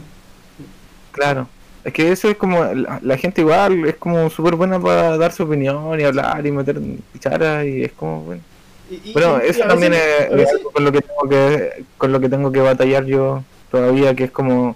[1.12, 1.48] Claro.
[1.84, 5.32] Es que eso es como, la, la gente igual es como súper buena para dar
[5.32, 6.82] su opinión y hablar y meter
[7.12, 8.42] cucharas y es como, bueno.
[8.90, 11.84] Y- y- Bueno, y eso también veces- es, veces- algo con lo que tengo que
[11.98, 14.76] con lo que tengo que batallar yo todavía, que es como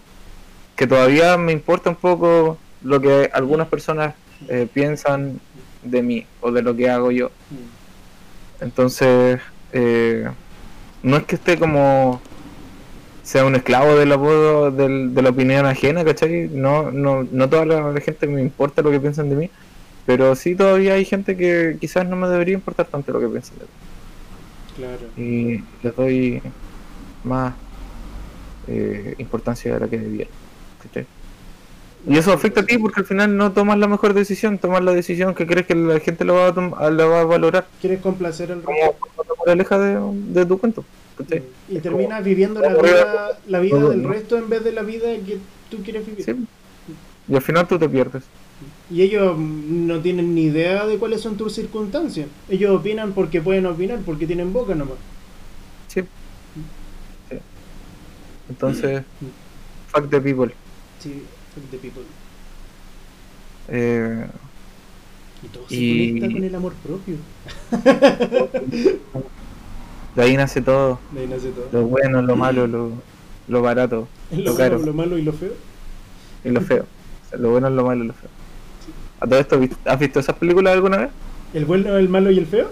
[0.76, 4.14] que todavía me importa un poco lo que algunas personas
[4.48, 5.40] eh, piensan
[5.84, 7.30] de mí o de lo que hago yo.
[8.62, 9.40] Entonces,
[9.74, 10.28] eh,
[11.04, 12.22] no es que esté como
[13.24, 16.50] sea un esclavo del apodo del- de la opinión ajena, ¿cachai?
[16.52, 19.50] No, no, no toda la gente me importa lo que piensan de mí,
[20.06, 23.58] pero sí todavía hay gente que quizás no me debería importar tanto lo que piensan
[23.60, 23.70] de mí
[24.78, 25.08] Claro.
[25.18, 26.42] y les doy
[27.24, 27.54] más
[28.68, 30.26] eh, importancia de la que debía.
[30.82, 31.06] ¿cachai?
[32.10, 34.94] Y eso afecta a ti porque al final no tomas la mejor decisión, tomas la
[34.94, 37.68] decisión que crees que la gente lo va a, la va a valorar.
[37.82, 39.08] Quieres complacer al Como resto.
[39.16, 40.00] cuando te alejas de,
[40.42, 40.84] de tu cuento.
[41.70, 44.82] Y terminas viviendo la como- vida, la vida como- del resto en vez de la
[44.84, 45.38] vida que
[45.70, 46.24] tú quieres vivir.
[46.26, 46.36] Sí.
[47.28, 48.24] Y al final tú te pierdes.
[48.90, 52.28] Y ellos mm, no tienen ni idea de cuáles son tus circunstancias.
[52.50, 54.96] Ellos opinan porque pueden opinar, porque tienen boca nomás.
[55.88, 56.02] Sí.
[57.30, 57.38] Sí.
[58.50, 59.04] Entonces,
[59.90, 60.52] fuck the people.
[61.00, 61.24] Sí,
[61.72, 62.04] the people.
[63.68, 64.26] Eh,
[65.44, 67.16] Y todo se Y- conecta con el amor propio.
[70.16, 71.00] de ahí nace todo.
[71.12, 71.68] De ahí nace todo.
[71.72, 72.92] Lo bueno, lo malo, lo,
[73.48, 75.54] lo barato, Lo, lo bueno, caro lo malo y lo feo.
[76.44, 76.84] y lo feo.
[76.84, 78.30] O sea, lo bueno, lo malo y lo feo.
[79.22, 81.10] ¿A todo esto has visto esas películas alguna vez?
[81.54, 82.70] El bueno, el malo y el feo.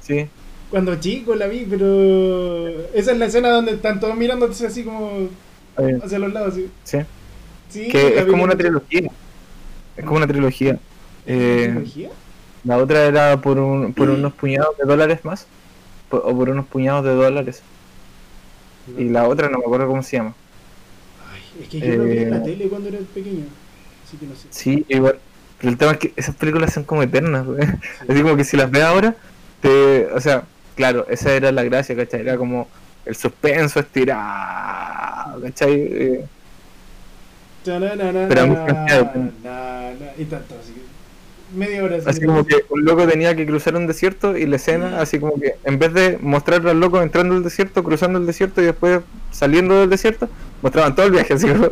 [0.00, 0.26] Sí.
[0.70, 5.28] Cuando chico la vi, pero esa es la escena donde están todos mirándose así como
[6.02, 6.54] hacia los lados.
[6.54, 6.68] Así.
[6.84, 6.98] sí.
[7.68, 9.10] Sí, Que es como una trilogía.
[9.96, 10.80] Es como una trilogía.
[11.24, 12.10] ¿Es Eh, trilogía?
[12.64, 15.48] la otra era por, un, por unos puñados de dólares más.
[16.10, 17.62] O por unos puñados de dólares.
[18.86, 19.00] No.
[19.00, 20.34] Y la otra no me acuerdo cómo se llama.
[21.18, 23.46] Ay, es que yo lo vi en la eh, tele cuando era pequeño.
[24.04, 24.48] Así que no sé.
[24.50, 25.20] Sí, igual.
[25.58, 27.60] Pero el tema es que esas películas son como eternas, güey.
[28.08, 29.16] Así como que si las ves ahora,
[29.60, 30.06] te.
[30.12, 30.44] O sea,
[30.74, 32.20] claro, esa era la gracia, ¿cachai?
[32.20, 32.68] Era como
[33.04, 36.28] el suspenso estirado, ¿cachai?
[37.66, 39.12] Pero hacía-
[39.42, 40.80] na, na, y tanto, así que
[41.56, 45.00] media hora así como que un loco tenía que cruzar un desierto y la escena,
[45.00, 48.60] así como que en vez de mostrar al loco entrando al desierto, cruzando el desierto
[48.62, 49.00] y después
[49.30, 50.28] saliendo del desierto,
[50.62, 51.68] mostraban todo el viaje, así como.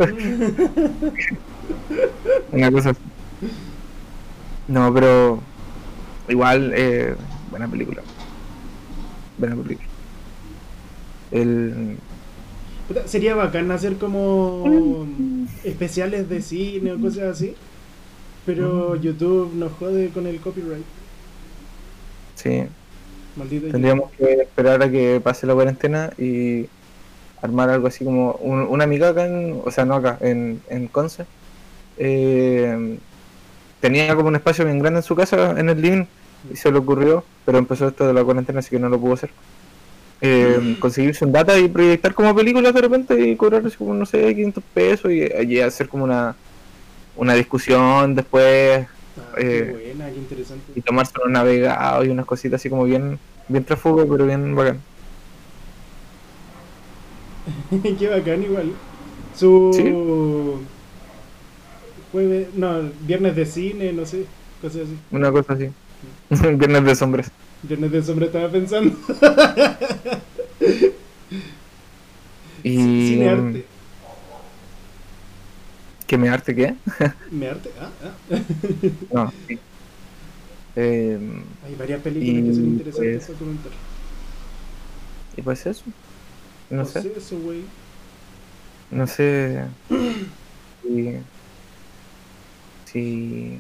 [2.53, 3.01] Una cosa así.
[4.69, 5.41] No, pero
[6.29, 7.15] igual, eh,
[7.51, 8.03] buena película.
[9.39, 9.89] Buena película.
[11.33, 11.99] El...
[13.07, 15.07] Sería bacán hacer como
[15.65, 17.55] especiales de cine o cosas así.
[18.47, 20.85] Pero YouTube nos jode con el copyright.
[22.35, 22.65] Sí,
[23.37, 26.67] Maldito tendríamos que esperar a que pase la cuarentena y
[27.43, 30.89] armar algo así como un- una amiga acá, en, o sea, no acá, en, en
[30.89, 31.27] Conce.
[31.97, 32.99] eh,
[33.81, 36.07] tenía como un espacio bien grande en su casa, en el living,
[36.53, 39.15] y se le ocurrió, pero empezó esto de la cuarentena, así que no lo pudo
[39.15, 39.31] hacer.
[40.21, 44.07] Eh, conseguirse un data y proyectar como películas de repente y cobrar así como, no
[44.07, 46.35] sé, 500 pesos y, y hacer como una,
[47.17, 48.87] una discusión después
[49.17, 50.73] Ah, qué eh, buena, qué interesante.
[50.75, 54.81] y tomarse unos navegados y unas cositas así como bien, bien tráfugo, pero bien bacán.
[57.99, 58.73] qué bacán igual.
[59.37, 60.61] Su
[62.11, 64.27] jueves, no, viernes de cine, no sé,
[64.61, 64.97] cosas así.
[65.11, 65.71] Una cosa así.
[66.57, 67.31] Viernes de sombras.
[67.69, 68.97] Viernes de sombra estaba pensando.
[72.63, 72.77] Y
[73.09, 73.65] Cine arte.
[76.07, 76.75] ¿Que me arte qué?
[77.31, 77.71] ¿Me arte?
[77.81, 78.39] Ah, ah.
[79.13, 79.59] No, sí.
[80.77, 81.19] Eh,
[81.67, 83.73] Hay varias películas que son interesantes pues, para comentar.
[85.37, 85.85] y pues eso.
[86.71, 87.03] No No sé.
[87.03, 87.37] sé eso.
[88.91, 89.65] No sé.
[90.83, 91.19] Si,
[92.85, 93.59] si-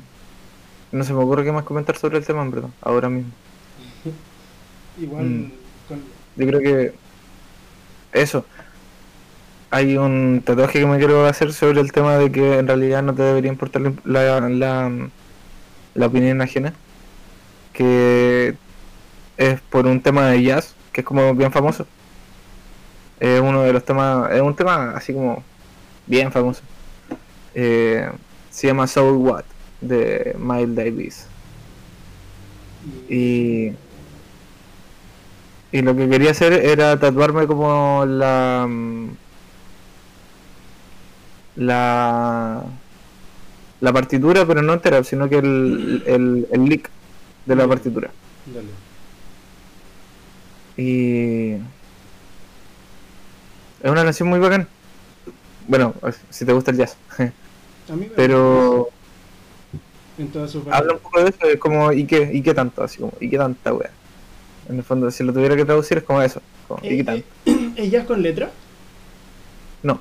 [0.92, 3.32] No se me ocurre qué más comentar sobre el tema, en verdad, ahora mismo.
[5.00, 5.52] Igual Mm.
[5.88, 6.02] con...
[6.36, 6.94] Yo creo que.
[8.12, 8.44] Eso.
[9.70, 13.12] Hay un tatuaje que me quiero hacer sobre el tema de que en realidad no
[13.14, 15.08] te debería importar la, la, la,
[15.94, 16.72] la opinión ajena.
[17.72, 18.56] Que
[19.36, 21.86] es por un tema de jazz, que es como bien famoso.
[23.18, 24.30] Es uno de los temas.
[24.32, 25.42] Es un tema así como
[26.06, 26.62] bien famoso.
[27.54, 28.08] Eh,
[28.50, 29.44] se llama Soul What
[29.80, 31.26] de Miles Davis.
[33.08, 33.72] Y,
[35.74, 39.08] y lo que quería hacer era tatuarme como la mm,
[41.56, 42.62] la
[43.80, 46.88] la partitura, pero no entera, sino que el, el, el lick
[47.44, 48.08] de la partitura.
[48.46, 48.68] Dale.
[50.76, 51.54] Y
[53.82, 54.68] es una canción muy bacán.
[55.66, 55.92] Bueno,
[56.30, 56.96] si te gusta el jazz.
[57.18, 58.90] A mí me Pero
[60.18, 62.84] en todas sus habla un poco de eso, es como, ¿y qué, y qué tanto?
[62.84, 63.90] Así como, ¿y qué tanta wea?
[64.68, 66.40] En el fondo, si lo tuviera que traducir, es como eso.
[66.68, 68.50] como, ¿Y qué Eh, eh, ¿Es jazz con letra?
[69.82, 70.00] No,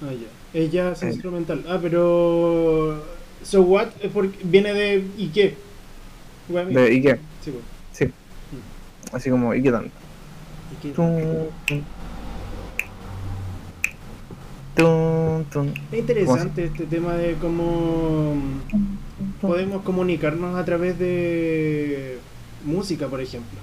[0.00, 0.58] Ah, ya.
[0.60, 1.08] Es jazz Eh.
[1.08, 1.64] instrumental.
[1.68, 3.04] Ah, pero...
[3.42, 3.88] So what?
[4.02, 5.04] Es porque viene de...
[5.16, 5.56] ¿Y qué?
[6.48, 7.18] De, ¿y qué?
[7.44, 7.64] Sí, pues.
[7.92, 8.10] Sí.
[9.12, 9.90] Así como, ¿y qué tanto?
[10.72, 10.92] ¿Y qué?
[10.94, 11.20] Tum,
[11.66, 11.82] tum.
[14.74, 15.74] Tum, tum.
[15.92, 18.36] Es interesante este tema de cómo
[19.40, 22.18] podemos comunicarnos a través de
[22.60, 23.60] música, por ejemplo.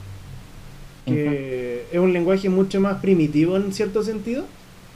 [1.06, 4.50] Que es un lenguaje mucho más primitivo en cierto sentido,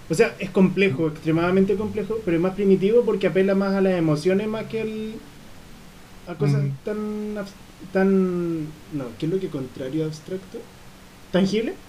[0.09, 3.93] O sea, es complejo, extremadamente complejo, pero es más primitivo porque apela más a las
[3.93, 5.21] emociones más que al,
[6.25, 7.35] a cosas tan,
[7.91, 8.75] tan...
[8.91, 10.65] No, ¿qué es lo que contrario a abstracto?
[11.31, 11.81] ¿Tangible?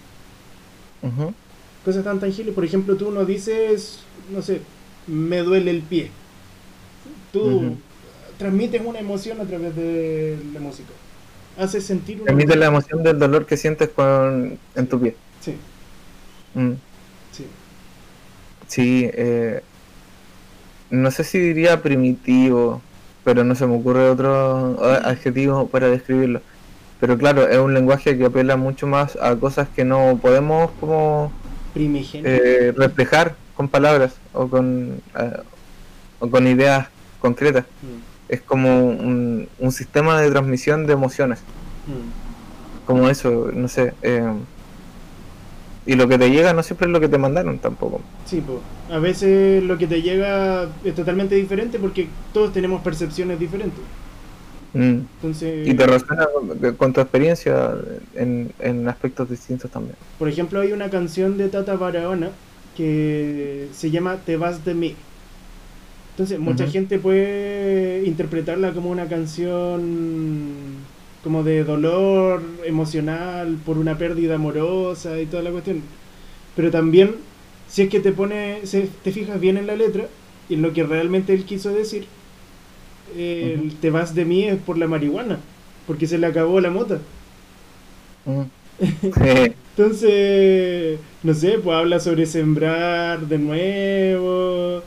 [1.02, 1.34] Ujú.
[1.82, 2.54] Cosas tan tangibles.
[2.54, 4.66] Por ejemplo, tú no dices, no sé,
[5.06, 6.18] me duele el pie.
[7.30, 7.80] Tú
[8.36, 10.94] transmites una emoción a través de la música.
[11.60, 15.14] Haces sentir Transmite la emoción del dolor que sientes con, en tu pie.
[15.40, 15.56] Sí,
[16.54, 16.72] Mm.
[17.32, 17.46] sí.
[18.66, 19.62] Sí, eh,
[20.90, 22.80] no sé si diría primitivo,
[23.24, 26.40] pero no se me ocurre otro adjetivo para describirlo.
[26.98, 31.32] Pero claro, es un lenguaje que apela mucho más a cosas que no podemos como
[31.74, 35.36] eh, reflejar con palabras o con, eh,
[36.18, 36.88] o con ideas
[37.20, 37.64] concretas.
[37.82, 41.40] Mm, Es como un, un sistema de transmisión de emociones,
[41.86, 42.86] mm.
[42.86, 43.94] como eso, no sé.
[44.02, 44.24] eh,
[45.86, 48.00] y lo que te llega no siempre es lo que te mandaron tampoco.
[48.26, 48.60] Sí, po.
[48.94, 53.82] a veces lo que te llega es totalmente diferente porque todos tenemos percepciones diferentes.
[54.72, 55.00] Mm.
[55.16, 57.72] Entonces, Y te resuena con- con tu experiencia
[58.14, 59.96] en, en aspectos distintos también.
[60.18, 62.30] por ejemplo, hay una canción de Tata Barahona
[62.76, 64.96] que se llama Te vas de mí.
[66.20, 70.50] Entonces, mucha gente puede interpretarla como una canción
[71.24, 75.80] como de dolor emocional por una pérdida amorosa y toda la cuestión.
[76.54, 77.14] Pero también,
[77.70, 78.60] si es que te pone,
[79.02, 80.08] te fijas bien en la letra
[80.50, 82.04] y en lo que realmente él quiso decir,
[83.14, 85.38] te vas de mí es por la marihuana,
[85.86, 86.98] porque se le acabó la mota.
[89.74, 94.82] Entonces, no sé, pues habla sobre sembrar de nuevo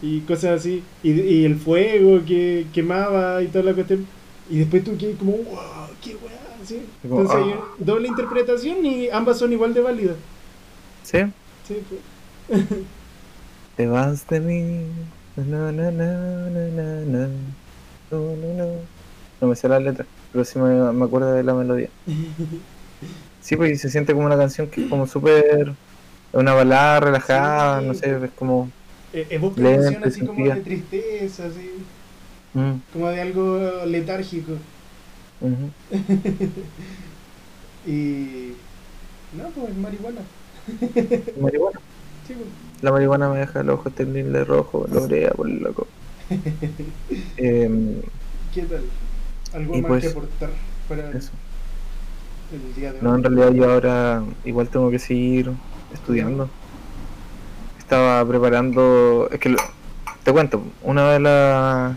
[0.00, 0.90] y cosas así.
[1.02, 4.08] Y, y el fuego que quemaba y toda la cuestión.
[4.46, 6.94] Y después tú que como, wow, qué weá, ¿sí?
[7.02, 7.74] Entonces, ah.
[7.78, 10.18] doble interpretación y ambas son igual de válidas.
[11.02, 11.18] ¿Sí?
[11.62, 12.02] Sí, pues.
[13.76, 15.08] Te vas de mí.
[15.36, 17.28] Na, na, na, na.
[18.10, 18.88] No, no, no.
[19.40, 21.90] No me sé la letra, pero sí me, me acuerdo de la melodía.
[23.40, 25.76] Sí, pues y se siente como una canción que es como súper.
[26.32, 27.86] Una balada relajada, Sí.
[27.86, 28.72] no sé, es como.
[29.12, 31.70] Eh, evoca Lenta, emoción así como de tristeza, así,
[32.54, 34.52] mm, como de algo letárgico.
[37.86, 38.52] Y.
[39.36, 40.20] No, pues marihuana.
[41.40, 41.80] Marihuana.
[42.26, 42.48] Sí, pues.
[42.82, 45.86] La marihuana me deja los ojos terribles rojos, lo brea por el loco.
[47.38, 48.02] Em,
[48.54, 48.82] ¿Qué tal?
[49.54, 50.50] ¿Algo más pues, que aportar
[50.88, 51.30] para eso.
[52.52, 53.04] el día de hoy?
[53.04, 55.52] No, en realidad yo ahora igual tengo que seguir
[55.94, 56.50] estudiando.
[57.88, 59.56] Estaba preparando, es que lo-
[60.22, 61.96] te cuento, una de las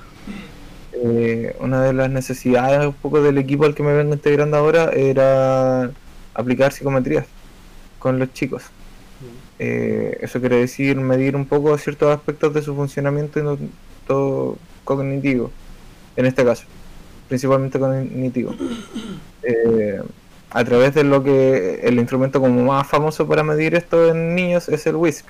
[0.94, 4.92] eh, una de las necesidades un poco del equipo al que me vengo integrando ahora
[4.94, 5.92] era
[6.34, 7.26] aplicar psicometrías
[8.00, 8.64] con los chicos.
[9.60, 13.58] Eh, eso quiere decir medir un poco ciertos aspectos de su funcionamiento y no
[14.08, 15.52] todo cognitivo,
[16.16, 16.64] en este caso,
[17.28, 18.56] principalmente cognitivo.
[19.44, 20.00] Eh,
[20.52, 24.70] a través de lo que el instrumento como más famoso para medir esto en niños
[24.70, 25.26] es el WISC.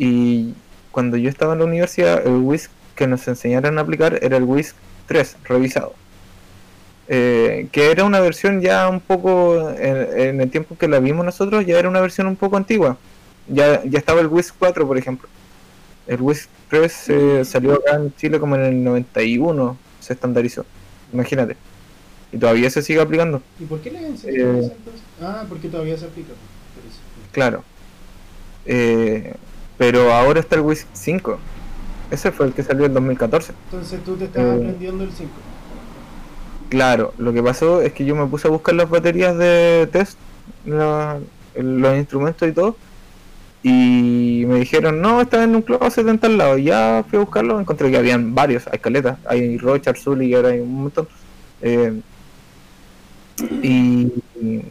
[0.00, 0.54] Y
[0.92, 4.44] cuando yo estaba en la universidad, el WISC que nos enseñaron a aplicar era el
[4.44, 4.74] WISC
[5.06, 5.92] 3 revisado.
[7.06, 11.22] Eh, que era una versión ya un poco, en, en el tiempo que la vimos
[11.24, 12.96] nosotros, ya era una versión un poco antigua.
[13.46, 15.28] Ya, ya estaba el WISC 4, por ejemplo.
[16.06, 20.64] El WISC 3 eh, salió acá en Chile como en el 91, se estandarizó.
[21.12, 21.56] Imagínate.
[22.32, 23.42] Y todavía se sigue aplicando.
[23.58, 25.02] ¿Y por qué le enseñaron Eh, entonces?
[25.20, 26.32] Ah, porque todavía se aplica.
[27.32, 27.64] Claro.
[28.64, 29.34] Eh,
[29.80, 31.38] pero ahora está el WISC 5.
[32.10, 33.54] Ese fue el que salió en 2014.
[33.70, 35.30] Entonces tú te estabas Eh, aprendiendo el 5.
[36.68, 40.18] Claro, lo que pasó es que yo me puse a buscar las baterías de test,
[40.66, 41.18] la-
[41.56, 42.76] los instrumentos y todo,
[43.62, 46.58] y me dijeron, no, está en un closet en tal lado.
[46.58, 50.34] Y ya fui a buscarlo, encontré que habían varios, hay caletas, hay Roche, Arzuli y
[50.34, 51.08] ahora hay un montón.
[51.62, 52.00] Eh,
[53.62, 54.62] y, y,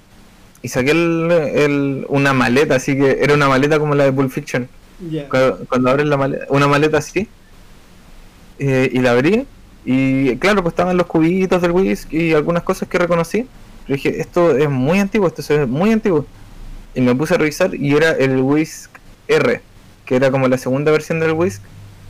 [0.62, 4.30] y saqué el- el- una maleta, así que era una maleta como la de Pulp
[4.30, 4.70] Fiction.
[5.30, 7.28] Cuando, cuando abres la maleta, una maleta así,
[8.60, 9.46] eh, y la abrí,
[9.86, 13.48] y claro, pues estaban los cubitos del whisky y algunas cosas que reconocí.
[13.88, 16.26] Pero dije, esto es muy antiguo, esto ve muy antiguo.
[16.94, 18.92] Y me puse a revisar y era el Whisk
[19.28, 19.62] R,
[20.06, 21.62] que era como la segunda versión del Whisk,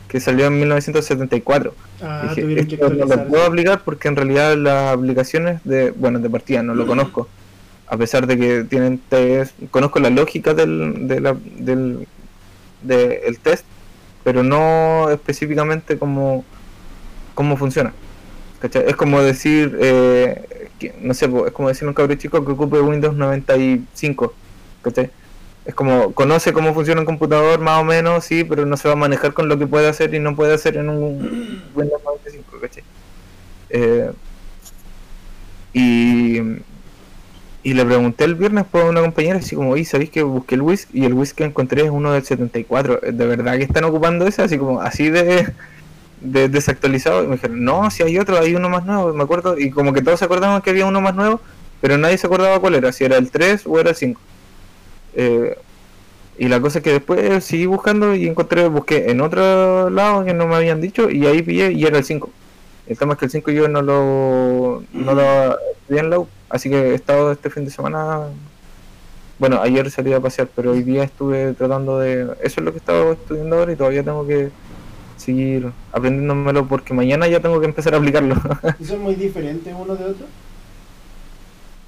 [0.08, 1.74] que salió en 1974.
[2.02, 5.92] Ah, dije, tuvieron que esto no lo puedo aplicar porque en realidad las aplicaciones de,
[5.92, 7.28] bueno, de partida no lo conozco.
[7.86, 12.06] A pesar de que tienen test, conozco la lógica del, de la- del,
[12.82, 13.64] de el test,
[14.24, 16.44] pero no específicamente cómo,
[17.34, 17.92] cómo funciona.
[18.62, 20.68] Es como decir, eh,
[21.00, 24.34] no sé, es como decir un cabrón chico que ocupe Windows 95.
[24.82, 25.10] ¿cachai?
[25.64, 28.94] Es como, conoce cómo funciona un computador más o menos, sí, pero no se va
[28.94, 32.60] a manejar con lo que puede hacer y no puede hacer en un Windows 95,
[32.60, 32.82] ¿cachai?
[33.68, 34.10] Eh,
[35.72, 36.40] y,
[37.62, 40.62] y le pregunté el viernes por una compañera, así como, oye, ¿sabéis que busqué el
[40.62, 40.88] WIS?
[40.94, 43.00] Y el WIS que encontré es uno del 74.
[43.12, 44.42] ¿De verdad que están ocupando ese?
[44.42, 45.52] Así como, así de,
[46.22, 47.22] de desactualizado.
[47.22, 49.58] Y me dijeron, no, si hay otro, hay uno más nuevo, me acuerdo.
[49.58, 51.40] Y como que todos se acordaban que había uno más nuevo,
[51.82, 54.20] pero nadie se acordaba cuál era, si era el 3 o era el 5.
[55.16, 55.58] Eh,
[56.38, 60.32] y la cosa es que después seguí buscando y encontré, busqué en otro lado que
[60.32, 62.30] no me habían dicho y ahí pillé y era el 5.
[62.86, 65.58] El tema es que el 5 yo no lo, no lo
[65.90, 66.16] en la
[66.50, 68.28] así que he estado este fin de semana.
[69.38, 72.24] Bueno, ayer salí a pasear, pero hoy día estuve tratando de.
[72.42, 74.52] Eso es lo que he estado estudiando ahora y todavía tengo que
[75.16, 78.36] seguir aprendiéndomelo porque mañana ya tengo que empezar a aplicarlo.
[78.78, 80.26] ¿Y son muy diferentes uno de otro?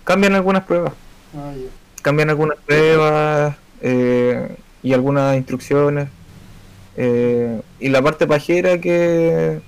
[0.04, 0.94] Cambian algunas pruebas.
[1.34, 1.54] Ah,
[2.02, 6.08] cambian algunas pruebas eh, y algunas instrucciones.
[6.96, 9.60] eh, y la parte pajera que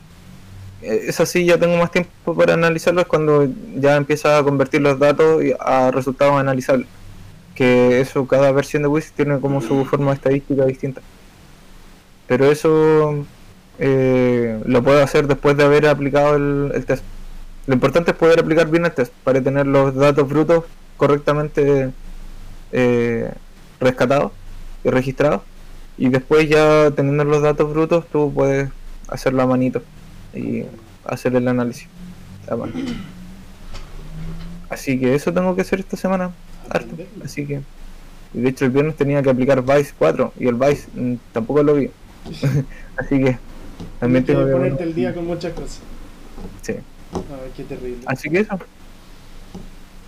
[0.85, 4.81] eh, esa sí ya tengo más tiempo para analizarlo es cuando ya empieza a convertir
[4.83, 6.87] los datos y- a resultados analizables.
[7.55, 11.01] Que eso, cada versión de WIS tiene como su forma estadística distinta.
[12.27, 13.25] Pero eso
[13.79, 17.05] eh, lo puedo hacer después de haber aplicado el, el test.
[17.67, 20.65] Lo importante es poder aplicar bien el test para tener los datos brutos
[20.97, 21.91] correctamente
[22.73, 23.33] eh,
[23.81, 24.33] rescatados
[24.83, 25.43] y registrados.
[25.97, 28.69] Y después ya teniendo los datos brutos tú puedes
[29.09, 29.81] hacerlo a manito
[30.35, 30.65] y
[31.05, 31.89] hacer el análisis.
[34.69, 36.33] Así que eso tengo que hacer esta semana.
[36.69, 36.95] harto.
[37.25, 37.61] Así que
[38.33, 41.75] de hecho el viernes tenía que aplicar Vice 4 y el Vice mm, tampoco lo
[41.75, 41.91] vi.
[42.97, 43.39] Así que
[44.01, 45.81] también tengo que ponerte el día con muchas cosas.
[46.63, 46.75] Sí.
[47.13, 48.03] Ay, qué terrible.
[48.07, 48.59] Así que eso.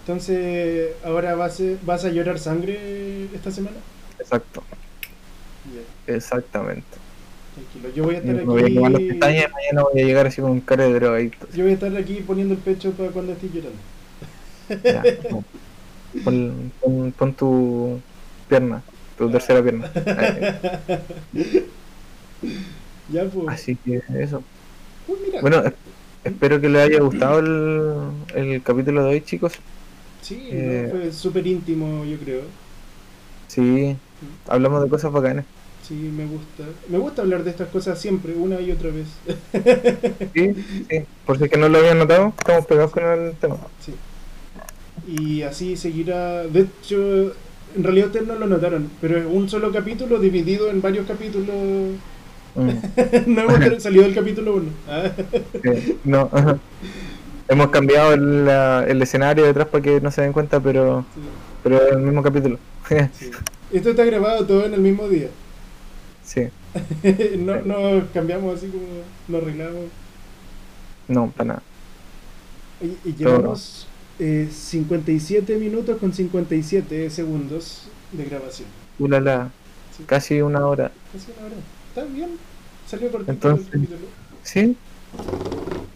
[0.01, 3.77] Entonces, ¿ahora vas a, vas a llorar sangre esta semana?
[4.19, 4.63] Exacto.
[6.07, 6.96] Exactamente.
[7.81, 7.95] Tranquilo.
[7.95, 9.09] Yo voy a estar a aquí.
[9.53, 11.47] mañana voy a llegar así con un cara de drogadicto.
[11.53, 13.79] Yo voy a estar aquí poniendo el pecho para cuando estés llorando.
[14.89, 15.45] Ya, no.
[16.25, 18.01] pon, pon- pon tu
[18.49, 18.83] pierna,
[19.19, 19.91] tu tercera pierna.
[23.09, 23.47] Ya, pues.
[23.49, 24.43] Así que eso.
[25.07, 25.41] Uy, mira.
[25.41, 25.75] Bueno, es-
[26.25, 29.55] espero que les haya gustado el, el capítulo de hoy, chicos.
[30.23, 32.43] sí, eh, no, fue súper íntimo, yo creo.
[33.49, 33.97] Sí,
[34.49, 35.47] hablamos de cosas bacanas.
[35.87, 36.65] Sí, me gusta.
[36.89, 39.07] Me gusta hablar de estas cosas siempre, una y otra vez.
[40.35, 40.55] Sí,
[40.91, 41.07] sí.
[41.25, 43.57] Por si es que no lo habían notado, estamos pegados con el tema.
[43.79, 43.95] Sí.
[45.07, 46.45] Y así seguirá.
[46.45, 47.33] De hecho,
[47.77, 51.55] en realidad ustedes no lo notaron, pero es un solo capítulo dividido en varios capítulos.
[52.55, 52.71] Mm,
[53.27, 54.71] no hemos salido del capítulo 1.
[55.63, 56.59] sí, no, ajá.
[57.49, 58.49] Hemos cambiado el,
[58.89, 61.05] el escenario detrás para que no se den cuenta, pero,
[61.63, 62.59] pero es el mismo capítulo.
[63.73, 65.29] Esto está grabado todo en el mismo día.
[66.27, 66.43] Sí,
[67.39, 68.85] no, no cambiamos así como
[69.29, 69.85] nos arreglamos.
[71.09, 71.63] no, para nada.
[72.83, 73.87] Y, y llevamos
[74.19, 78.69] eh, 57 minutos con 57 segundos de grabación.
[78.99, 79.51] Ulala,
[79.97, 80.91] Sí, casi una hora.
[81.13, 81.57] casi una hora.
[81.89, 82.31] Está bien.
[82.87, 84.01] Salió cortito Entonces- el capítulo.
[84.43, 84.77] Sí.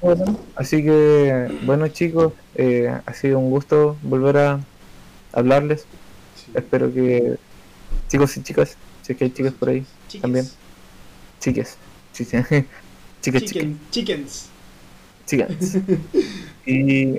[0.01, 4.61] Bueno, así que, bueno chicos, eh, ha sido un gusto volver a
[5.33, 5.83] hablarles.
[6.37, 6.51] Sí.
[6.55, 7.37] Espero que
[8.09, 8.76] chicos y chicas,
[9.11, 10.23] si es que hay chicas por ahí, Chiques.
[10.23, 10.47] también.
[11.41, 11.79] chiques,
[12.13, 12.49] chicas,
[13.23, 14.51] Chicken, chickens.
[15.27, 15.79] chicas.
[16.67, 17.07] Y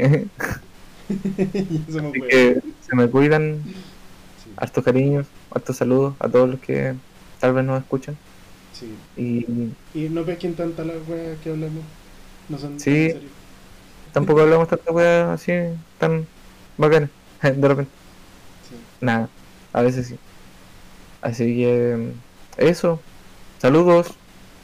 [1.07, 3.61] me que se me cuidan,
[4.43, 6.95] Sí, hartos cariños, hartos saludos a todos los que
[7.39, 8.17] tal vez nos escuchan.
[8.73, 9.03] sí.
[9.17, 9.45] Y
[9.93, 11.83] Y no pesquen tanta las weas que hablamos.
[12.49, 13.13] No son Sí.
[14.11, 15.51] tampoco hablamos tanta weas así
[15.97, 16.27] tan
[16.77, 17.09] bacanas,
[17.41, 17.91] de repente.
[18.69, 18.75] Sí.
[19.01, 19.29] Nada,
[19.73, 20.19] a veces sí.
[21.21, 22.11] Así que
[22.57, 22.99] eso.
[23.59, 24.07] Saludos.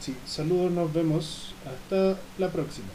[0.00, 1.54] Sí, saludos, nos vemos.
[1.66, 2.88] Hasta la próxima.